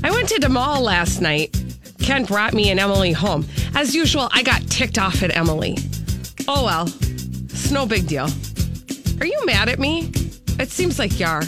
I 0.04 0.12
went 0.12 0.30
to 0.30 0.40
the 0.40 0.50
mall 0.50 0.82
last 0.82 1.22
night. 1.22 1.56
Ken 2.02 2.24
brought 2.26 2.54
me 2.54 2.70
and 2.72 2.80
Emily 2.80 3.12
home. 3.12 3.46
As 3.76 3.96
usual, 3.96 4.30
I 4.32 4.44
got 4.44 4.62
ticked 4.70 4.98
off 4.98 5.24
at 5.24 5.36
Emily. 5.36 5.78
Oh 6.48 6.66
well. 6.66 6.88
It's 6.88 7.72
no 7.72 7.86
big 7.86 8.08
deal. 8.08 8.28
Are 9.20 9.26
you 9.26 9.46
mad 9.46 9.70
at 9.70 9.80
me? 9.80 10.12
It 10.60 10.70
seems 10.70 11.00
like 11.00 11.20
you 11.20 11.26
are. 11.26 11.44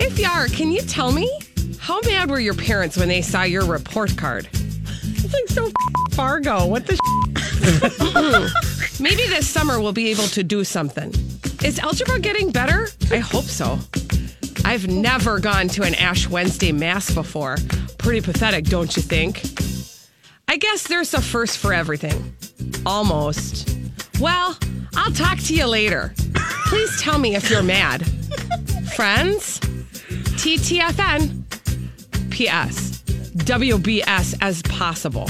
If 0.00 0.18
you 0.18 0.26
are, 0.26 0.46
can 0.48 0.70
you 0.70 0.80
tell 0.82 1.12
me? 1.12 1.30
How 1.78 2.00
mad 2.02 2.30
were 2.30 2.40
your 2.40 2.54
parents 2.54 2.96
when 2.96 3.08
they 3.08 3.22
saw 3.22 3.42
your 3.42 3.64
report 3.64 4.16
card? 4.16 4.48
It's 4.52 5.32
like 5.32 5.48
so 5.48 5.70
Fargo. 6.12 6.66
What 6.66 6.86
the? 6.86 6.98
Maybe 9.00 9.22
this 9.28 9.48
summer 9.48 9.80
we'll 9.80 9.92
be 9.92 10.10
able 10.10 10.24
to 10.28 10.42
do 10.42 10.64
something. 10.64 11.12
Is 11.64 11.78
algebra 11.78 12.20
getting 12.20 12.50
better? 12.52 12.88
I 13.10 13.18
hope 13.18 13.44
so. 13.44 13.78
I've 14.64 14.86
never 14.86 15.38
gone 15.38 15.68
to 15.68 15.82
an 15.82 15.94
Ash 15.94 16.28
Wednesday 16.28 16.72
mass 16.72 17.10
before. 17.12 17.56
Pretty 17.98 18.20
pathetic, 18.20 18.66
don't 18.66 18.94
you 18.96 19.02
think? 19.02 19.42
I 20.48 20.56
guess 20.56 20.88
there's 20.88 21.12
a 21.14 21.20
first 21.20 21.58
for 21.58 21.72
everything. 21.72 22.34
Almost. 22.86 23.76
Well, 24.20 24.58
I'll 24.96 25.12
talk 25.12 25.38
to 25.40 25.54
you 25.54 25.66
later. 25.66 26.14
Please 26.66 27.00
tell 27.00 27.18
me 27.18 27.36
if 27.36 27.50
you're 27.50 27.62
mad. 27.62 28.06
Friends? 28.96 29.60
TTFN. 30.40 31.44
P.S. 32.30 33.02
WBS 33.36 34.34
as 34.40 34.62
possible. 34.62 35.28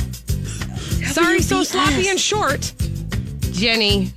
Sorry, 1.13 1.41
so 1.41 1.63
sloppy 1.65 2.09
and 2.09 2.19
short. 2.21 2.73
Jenny. 3.53 4.13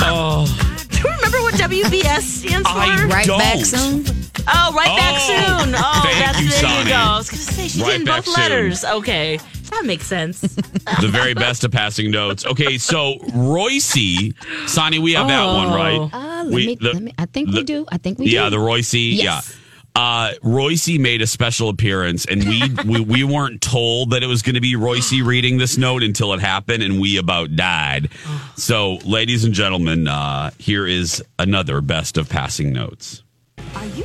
Oh, 0.00 0.46
Do 0.90 0.98
you 0.98 1.04
remember 1.14 1.38
what 1.42 1.54
WBS 1.54 2.20
stands 2.22 2.68
for? 2.68 2.76
I 2.76 3.06
Right 3.06 3.26
don't. 3.26 3.38
back 3.38 3.64
soon. 3.64 4.04
Oh, 4.50 4.72
right 4.74 4.96
back 4.96 5.14
Oh, 5.20 5.64
soon. 5.64 5.74
Oh, 5.76 6.00
thank 6.02 6.18
that's 6.18 6.47
you, 7.32 7.38
there 7.38 7.46
Sonny. 7.46 7.68
you 7.68 7.68
go. 7.68 7.68
I 7.68 7.68
was 7.68 7.68
gonna 7.68 7.68
say 7.68 7.68
she 7.68 7.82
Right 7.82 7.90
did 7.92 8.00
in 8.00 8.04
back 8.06 8.24
both 8.24 8.34
soon. 8.34 8.42
letters. 8.42 8.84
Okay, 8.84 9.38
that 9.70 9.84
makes 9.84 10.06
sense. 10.06 10.40
the 11.00 11.08
very 11.08 11.34
best 11.34 11.64
of 11.64 11.70
passing 11.72 12.10
notes. 12.10 12.44
Okay, 12.46 12.78
so 12.78 13.18
Reusse, 13.30 14.34
Sonny, 14.68 14.98
we 14.98 15.12
have 15.14 15.28
that 15.28 15.44
one, 15.46 15.68
right? 15.68 16.10
Uh, 16.12 16.44
let 16.44 16.52
We- 16.54 16.66
me, 16.68 16.74
the- 16.76 16.92
let 16.94 17.02
me, 17.02 17.12
I 17.18 17.26
think 17.26 17.50
the- 17.50 17.58
we 17.58 17.64
do. 17.64 17.86
I 17.90 17.98
think 17.98 18.18
we 18.18 18.26
do. 18.26 18.30
yeah, 18.30 18.48
the 18.48 18.56
Reusse. 18.56 19.14
Yes. 19.16 19.22
Yeah. 19.24 19.54
Uh, 19.96 20.32
Reusse 20.44 20.96
made 21.00 21.22
a 21.22 21.26
special 21.26 21.68
appearance, 21.70 22.24
and 22.24 22.44
we 22.44 22.62
we, 22.86 23.00
we 23.00 23.24
weren't 23.24 23.60
told 23.60 24.10
that 24.10 24.22
it 24.22 24.28
was 24.28 24.42
going 24.42 24.54
to 24.54 24.60
be 24.60 24.74
Reusse 24.74 25.22
reading 25.26 25.58
this 25.58 25.76
note 25.76 26.04
until 26.04 26.32
it 26.34 26.40
happened, 26.40 26.82
and 26.84 27.00
we 27.00 27.16
about 27.16 27.56
died. 27.56 28.08
So, 28.56 28.96
ladies 29.04 29.42
and 29.44 29.52
gentlemen, 29.52 30.06
uh, 30.06 30.50
here 30.58 30.86
is 30.86 31.22
another 31.38 31.80
best 31.80 32.16
of 32.16 32.28
passing 32.28 32.72
notes. 32.72 33.24
Are 33.74 33.86
you 33.86 34.04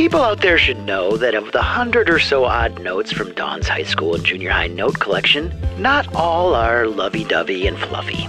People 0.00 0.22
out 0.22 0.40
there 0.40 0.56
should 0.56 0.78
know 0.78 1.18
that 1.18 1.34
of 1.34 1.52
the 1.52 1.60
hundred 1.60 2.08
or 2.08 2.18
so 2.18 2.46
odd 2.46 2.80
notes 2.80 3.12
from 3.12 3.34
Dawn's 3.34 3.68
high 3.68 3.82
school 3.82 4.14
and 4.14 4.24
junior 4.24 4.48
high 4.48 4.66
note 4.66 4.98
collection, 4.98 5.52
not 5.76 6.14
all 6.14 6.54
are 6.54 6.86
lovey 6.86 7.22
dovey 7.22 7.66
and 7.66 7.78
fluffy. 7.78 8.26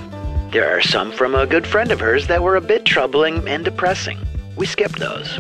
There 0.52 0.78
are 0.78 0.82
some 0.82 1.14
from 1.14 1.34
a 1.34 1.48
good 1.48 1.66
friend 1.66 1.90
of 1.90 2.02
hers 2.02 2.28
that 2.28 2.44
were 2.44 2.58
a 2.58 2.62
bit 2.62 2.84
troubling 2.84 3.48
and 3.48 3.64
depressing. 3.64 4.20
We 4.58 4.66
skipped 4.66 5.00
those. 5.00 5.40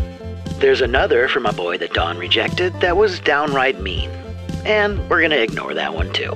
There's 0.60 0.80
another 0.80 1.28
from 1.28 1.46
a 1.46 1.52
boy 1.52 1.78
that 1.80 1.91
Dawn 1.94 2.17
rejected 2.17 2.80
that 2.80 2.96
was 2.96 3.20
downright 3.20 3.82
mean. 3.82 4.10
And 4.63 5.10
we're 5.10 5.28
to 5.28 5.44
ignore 5.44 5.74
that 5.74 5.94
one 5.94 6.13
too. 6.13 6.34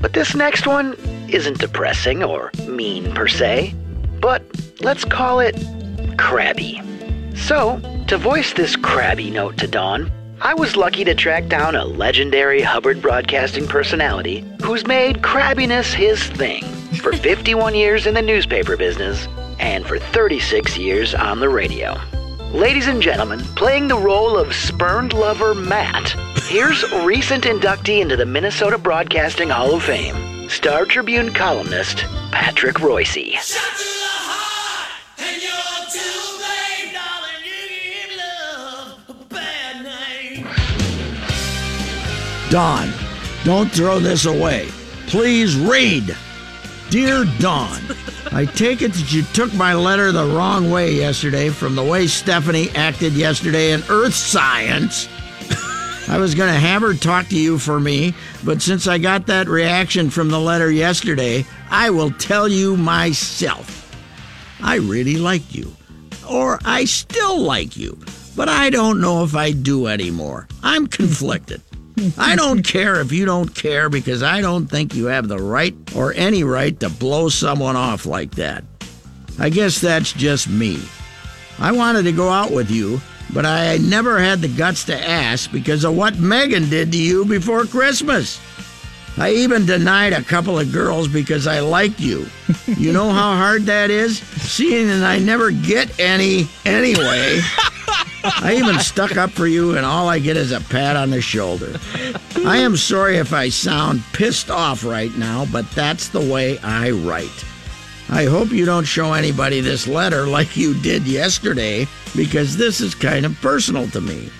But 0.00 0.14
this 0.14 0.34
next 0.34 0.66
one 0.66 0.94
isn't 1.28 1.58
depressing 1.58 2.24
or 2.24 2.52
mean 2.66 3.12
per 3.12 3.28
se, 3.28 3.74
but 4.18 4.42
let's 4.80 5.04
call 5.04 5.40
it 5.40 5.62
crabby. 6.16 6.80
So, 7.34 7.82
to 8.08 8.18
voice 8.18 8.52
this 8.52 8.76
crabby 8.76 9.30
note 9.30 9.56
to 9.56 9.66
Dawn, 9.66 10.12
I 10.40 10.54
was 10.54 10.76
lucky 10.76 11.02
to 11.04 11.14
track 11.14 11.48
down 11.48 11.74
a 11.74 11.84
legendary 11.84 12.62
Hubbard 12.62 13.02
broadcasting 13.02 13.66
personality 13.66 14.44
who's 14.62 14.86
made 14.86 15.22
crabbiness 15.22 15.92
his 15.92 16.22
thing 16.22 16.62
for 17.02 17.12
51 17.16 17.74
years 17.74 18.06
in 18.06 18.14
the 18.14 18.22
newspaper 18.22 18.76
business 18.76 19.26
and 19.58 19.84
for 19.84 19.98
36 19.98 20.78
years 20.78 21.14
on 21.16 21.40
the 21.40 21.48
radio. 21.48 22.00
Ladies 22.52 22.86
and 22.86 23.02
gentlemen, 23.02 23.40
playing 23.56 23.88
the 23.88 23.98
role 23.98 24.38
of 24.38 24.54
spurned 24.54 25.12
lover 25.12 25.52
Matt, 25.54 26.10
here's 26.44 26.88
recent 27.02 27.42
inductee 27.42 28.00
into 28.00 28.16
the 28.16 28.26
Minnesota 28.26 28.78
Broadcasting 28.78 29.48
Hall 29.48 29.74
of 29.74 29.82
Fame, 29.82 30.48
Star 30.48 30.84
Tribune 30.84 31.34
columnist 31.34 32.04
Patrick 32.30 32.76
Reusse. 32.76 33.95
Dawn, 42.56 42.90
don't 43.44 43.70
throw 43.70 43.98
this 43.98 44.24
away. 44.24 44.68
Please 45.08 45.54
read. 45.58 46.16
Dear 46.88 47.26
Don, 47.38 47.82
I 48.32 48.46
take 48.46 48.80
it 48.80 48.94
that 48.94 49.12
you 49.12 49.24
took 49.34 49.52
my 49.52 49.74
letter 49.74 50.10
the 50.10 50.24
wrong 50.24 50.70
way 50.70 50.94
yesterday 50.94 51.50
from 51.50 51.74
the 51.74 51.84
way 51.84 52.06
Stephanie 52.06 52.70
acted 52.74 53.12
yesterday 53.12 53.72
in 53.72 53.82
Earth 53.90 54.14
Science. 54.14 55.06
I 56.08 56.16
was 56.16 56.34
going 56.34 56.50
to 56.50 56.58
have 56.58 56.80
her 56.80 56.94
talk 56.94 57.28
to 57.28 57.38
you 57.38 57.58
for 57.58 57.78
me, 57.78 58.14
but 58.42 58.62
since 58.62 58.86
I 58.86 58.96
got 58.96 59.26
that 59.26 59.48
reaction 59.48 60.08
from 60.08 60.30
the 60.30 60.40
letter 60.40 60.70
yesterday, 60.70 61.44
I 61.68 61.90
will 61.90 62.12
tell 62.12 62.48
you 62.48 62.74
myself. 62.74 63.94
I 64.62 64.76
really 64.76 65.18
like 65.18 65.54
you. 65.54 65.76
Or 66.26 66.58
I 66.64 66.86
still 66.86 67.38
like 67.38 67.76
you, 67.76 67.98
but 68.34 68.48
I 68.48 68.70
don't 68.70 69.02
know 69.02 69.24
if 69.24 69.34
I 69.34 69.52
do 69.52 69.88
anymore. 69.88 70.48
I'm 70.62 70.86
conflicted. 70.86 71.60
I 72.18 72.36
don't 72.36 72.62
care 72.62 73.00
if 73.00 73.12
you 73.12 73.24
don't 73.24 73.54
care 73.54 73.88
because 73.88 74.22
I 74.22 74.40
don't 74.40 74.66
think 74.66 74.94
you 74.94 75.06
have 75.06 75.28
the 75.28 75.38
right 75.38 75.74
or 75.94 76.12
any 76.14 76.44
right 76.44 76.78
to 76.80 76.90
blow 76.90 77.28
someone 77.28 77.76
off 77.76 78.04
like 78.04 78.32
that. 78.32 78.64
I 79.38 79.48
guess 79.48 79.80
that's 79.80 80.12
just 80.12 80.48
me. 80.48 80.82
I 81.58 81.72
wanted 81.72 82.02
to 82.04 82.12
go 82.12 82.28
out 82.28 82.50
with 82.52 82.70
you, 82.70 83.00
but 83.32 83.46
I 83.46 83.78
never 83.78 84.18
had 84.18 84.40
the 84.40 84.48
guts 84.48 84.84
to 84.84 85.08
ask 85.08 85.50
because 85.50 85.84
of 85.84 85.96
what 85.96 86.18
Megan 86.18 86.68
did 86.68 86.92
to 86.92 86.98
you 86.98 87.24
before 87.24 87.64
Christmas. 87.64 88.40
I 89.18 89.30
even 89.30 89.64
denied 89.64 90.12
a 90.12 90.22
couple 90.22 90.58
of 90.58 90.72
girls 90.72 91.08
because 91.08 91.46
I 91.46 91.60
liked 91.60 92.00
you. 92.00 92.26
You 92.66 92.92
know 92.92 93.08
how 93.10 93.34
hard 93.36 93.62
that 93.62 93.90
is? 93.90 94.18
Seeing 94.18 94.88
that 94.88 95.02
I 95.02 95.18
never 95.18 95.50
get 95.50 95.98
any 95.98 96.46
anyway. 96.66 97.40
I 98.42 98.56
even 98.56 98.78
stuck 98.80 99.16
up 99.16 99.30
for 99.30 99.46
you, 99.46 99.76
and 99.76 99.86
all 99.86 100.08
I 100.08 100.18
get 100.18 100.36
is 100.36 100.52
a 100.52 100.60
pat 100.60 100.96
on 100.96 101.10
the 101.10 101.20
shoulder. 101.20 101.78
I 102.44 102.58
am 102.58 102.76
sorry 102.76 103.16
if 103.16 103.32
I 103.32 103.48
sound 103.48 104.02
pissed 104.12 104.50
off 104.50 104.84
right 104.84 105.14
now, 105.16 105.46
but 105.52 105.70
that's 105.72 106.08
the 106.08 106.20
way 106.20 106.58
I 106.58 106.90
write. 106.90 107.44
I 108.08 108.24
hope 108.24 108.50
you 108.50 108.64
don't 108.64 108.84
show 108.84 109.12
anybody 109.12 109.60
this 109.60 109.86
letter 109.86 110.26
like 110.26 110.56
you 110.56 110.74
did 110.80 111.06
yesterday 111.06 111.86
because 112.14 112.56
this 112.56 112.80
is 112.80 112.94
kind 112.94 113.26
of 113.26 113.40
personal 113.40 113.88
to 113.90 114.00
me. 114.00 114.30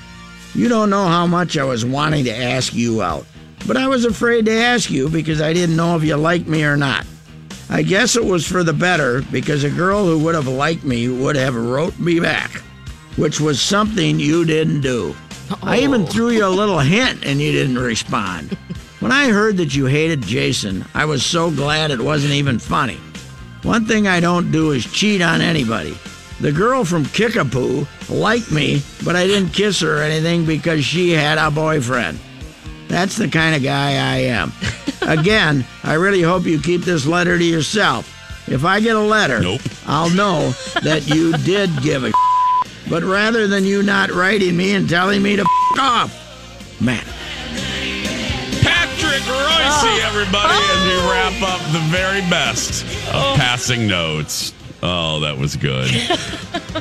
You 0.55 0.68
don't 0.68 0.91
know 0.91 1.07
how 1.07 1.26
much 1.26 1.59
I 1.59 1.64
was 1.64 1.84
wanting 1.84 2.24
to 2.26 2.37
ask 2.37 2.72
you 2.74 3.03
out, 3.03 3.26
but 3.66 3.76
I 3.76 3.89
was 3.89 4.05
afraid 4.05 4.47
to 4.47 4.53
ask 4.53 4.91
you 4.91 5.09
because 5.09 5.41
I 5.41 5.53
didn't 5.53 5.76
know 5.76 5.97
if 5.97 6.05
you 6.05 6.16
liked 6.16 6.47
me 6.47 6.64
or 6.64 6.76
not. 6.76 7.05
I 7.68 7.82
guess 7.82 8.14
it 8.14 8.24
was 8.24 8.47
for 8.47 8.62
the 8.62 8.72
better 8.72 9.22
because 9.32 9.64
a 9.64 9.70
girl 9.70 10.07
who 10.07 10.20
would 10.20 10.37
have 10.37 10.47
liked 10.47 10.84
me 10.84 11.09
would 11.09 11.34
have 11.34 11.57
wrote 11.57 11.99
me 11.99 12.20
back, 12.20 12.62
which 13.17 13.41
was 13.41 13.61
something 13.61 14.21
you 14.21 14.45
didn't 14.45 14.81
do. 14.81 15.14
I 15.62 15.79
oh. 15.79 15.83
even 15.83 16.07
threw 16.07 16.31
you 16.31 16.47
a 16.47 16.49
little 16.49 16.79
hint 16.79 17.25
and 17.25 17.41
you 17.41 17.53
didn't 17.53 17.79
respond. 17.79 18.57
When 19.01 19.12
I 19.12 19.29
heard 19.29 19.59
that 19.59 19.75
you 19.75 19.85
hated 19.85 20.23
Jason, 20.23 20.85
I 20.95 21.05
was 21.05 21.25
so 21.25 21.51
glad 21.51 21.91
it 21.91 22.01
wasn't 22.01 22.33
even 22.33 22.59
funny. 22.59 22.99
One 23.62 23.85
thing 23.85 24.09
I 24.09 24.21
don't 24.21 24.51
do 24.51 24.73
is 24.73 24.91
cheat 24.91 25.21
on 25.21 25.41
anybody. 25.41 25.97
The 26.41 26.51
girl 26.51 26.85
from 26.85 27.05
Kickapoo 27.05 27.87
liked 28.09 28.51
me, 28.51 28.83
but 29.05 29.14
I 29.14 29.27
didn't 29.27 29.51
kiss 29.51 29.81
her 29.81 29.99
or 29.99 30.03
anything 30.03 30.45
because 30.45 30.85
she 30.85 31.11
had 31.11 31.39
a 31.39 31.51
boyfriend. 31.51 32.19
That's 32.89 33.17
the 33.17 33.29
kind 33.29 33.55
of 33.55 33.62
guy 33.62 33.91
I 33.91 34.17
am. 34.23 34.53
Again, 35.03 35.64
I 35.85 35.95
really 35.95 36.23
hope 36.23 36.45
you 36.45 36.59
keep 36.59 36.81
this 36.81 37.07
letter 37.07 37.39
to 37.39 37.45
yourself. 37.45 38.12
If 38.49 38.64
I 38.64 38.81
get 38.81 38.97
a 38.97 39.01
letter, 39.01 39.41
nope. 39.41 39.61
I'll 39.87 40.11
know 40.11 40.51
that 40.83 41.07
you 41.07 41.33
did 41.45 41.71
give 41.83 42.05
a 42.05 42.12
But 42.89 43.03
rather 43.03 43.47
than 43.49 43.64
you 43.64 43.82
not 43.82 44.11
writing 44.11 44.57
me 44.57 44.74
and 44.74 44.89
telling 44.89 45.22
me 45.22 45.37
to 45.37 45.43
f- 45.43 45.78
off, 45.80 46.80
man. 46.80 47.05
Patrick 48.62 49.22
Reusse, 49.22 49.82
oh. 49.82 50.07
everybody, 50.07 50.55
as 50.55 50.84
we 50.87 50.95
oh. 50.95 51.11
wrap 51.11 51.43
up 51.43 51.61
the 51.72 51.80
very 51.89 52.20
best 52.30 52.84
of 53.09 53.14
oh. 53.14 53.34
passing 53.37 53.89
notes. 53.89 54.53
Oh, 54.82 55.20
that 55.20 55.37
was 55.37 55.57
good. 55.57 55.89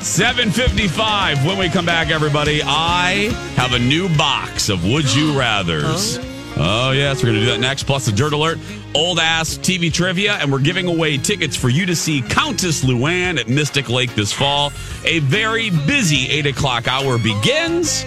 755. 0.01 1.45
When 1.45 1.57
we 1.57 1.69
come 1.69 1.85
back, 1.85 2.09
everybody, 2.09 2.61
I 2.63 3.31
have 3.55 3.73
a 3.73 3.79
new 3.79 4.09
box 4.15 4.69
of 4.69 4.85
Would 4.85 5.11
You 5.13 5.31
Rathers. 5.31 6.34
Oh, 6.57 6.91
yes, 6.91 7.21
we're 7.21 7.29
going 7.29 7.39
to 7.39 7.45
do 7.45 7.51
that 7.51 7.59
next. 7.59 7.83
Plus, 7.83 8.05
the 8.05 8.11
Dirt 8.11 8.33
Alert, 8.33 8.59
old 8.93 9.19
ass 9.19 9.57
TV 9.57 9.91
trivia, 9.91 10.35
and 10.35 10.51
we're 10.51 10.59
giving 10.59 10.87
away 10.87 11.17
tickets 11.17 11.55
for 11.55 11.69
you 11.69 11.85
to 11.85 11.95
see 11.95 12.21
Countess 12.21 12.83
Luann 12.83 13.37
at 13.39 13.49
Mystic 13.49 13.89
Lake 13.89 14.15
this 14.15 14.31
fall. 14.31 14.71
A 15.03 15.19
very 15.19 15.69
busy 15.69 16.29
8 16.29 16.45
o'clock 16.47 16.87
hour 16.87 17.17
begins 17.17 18.05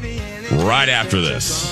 right 0.50 0.88
after 0.88 1.20
this. 1.20 1.66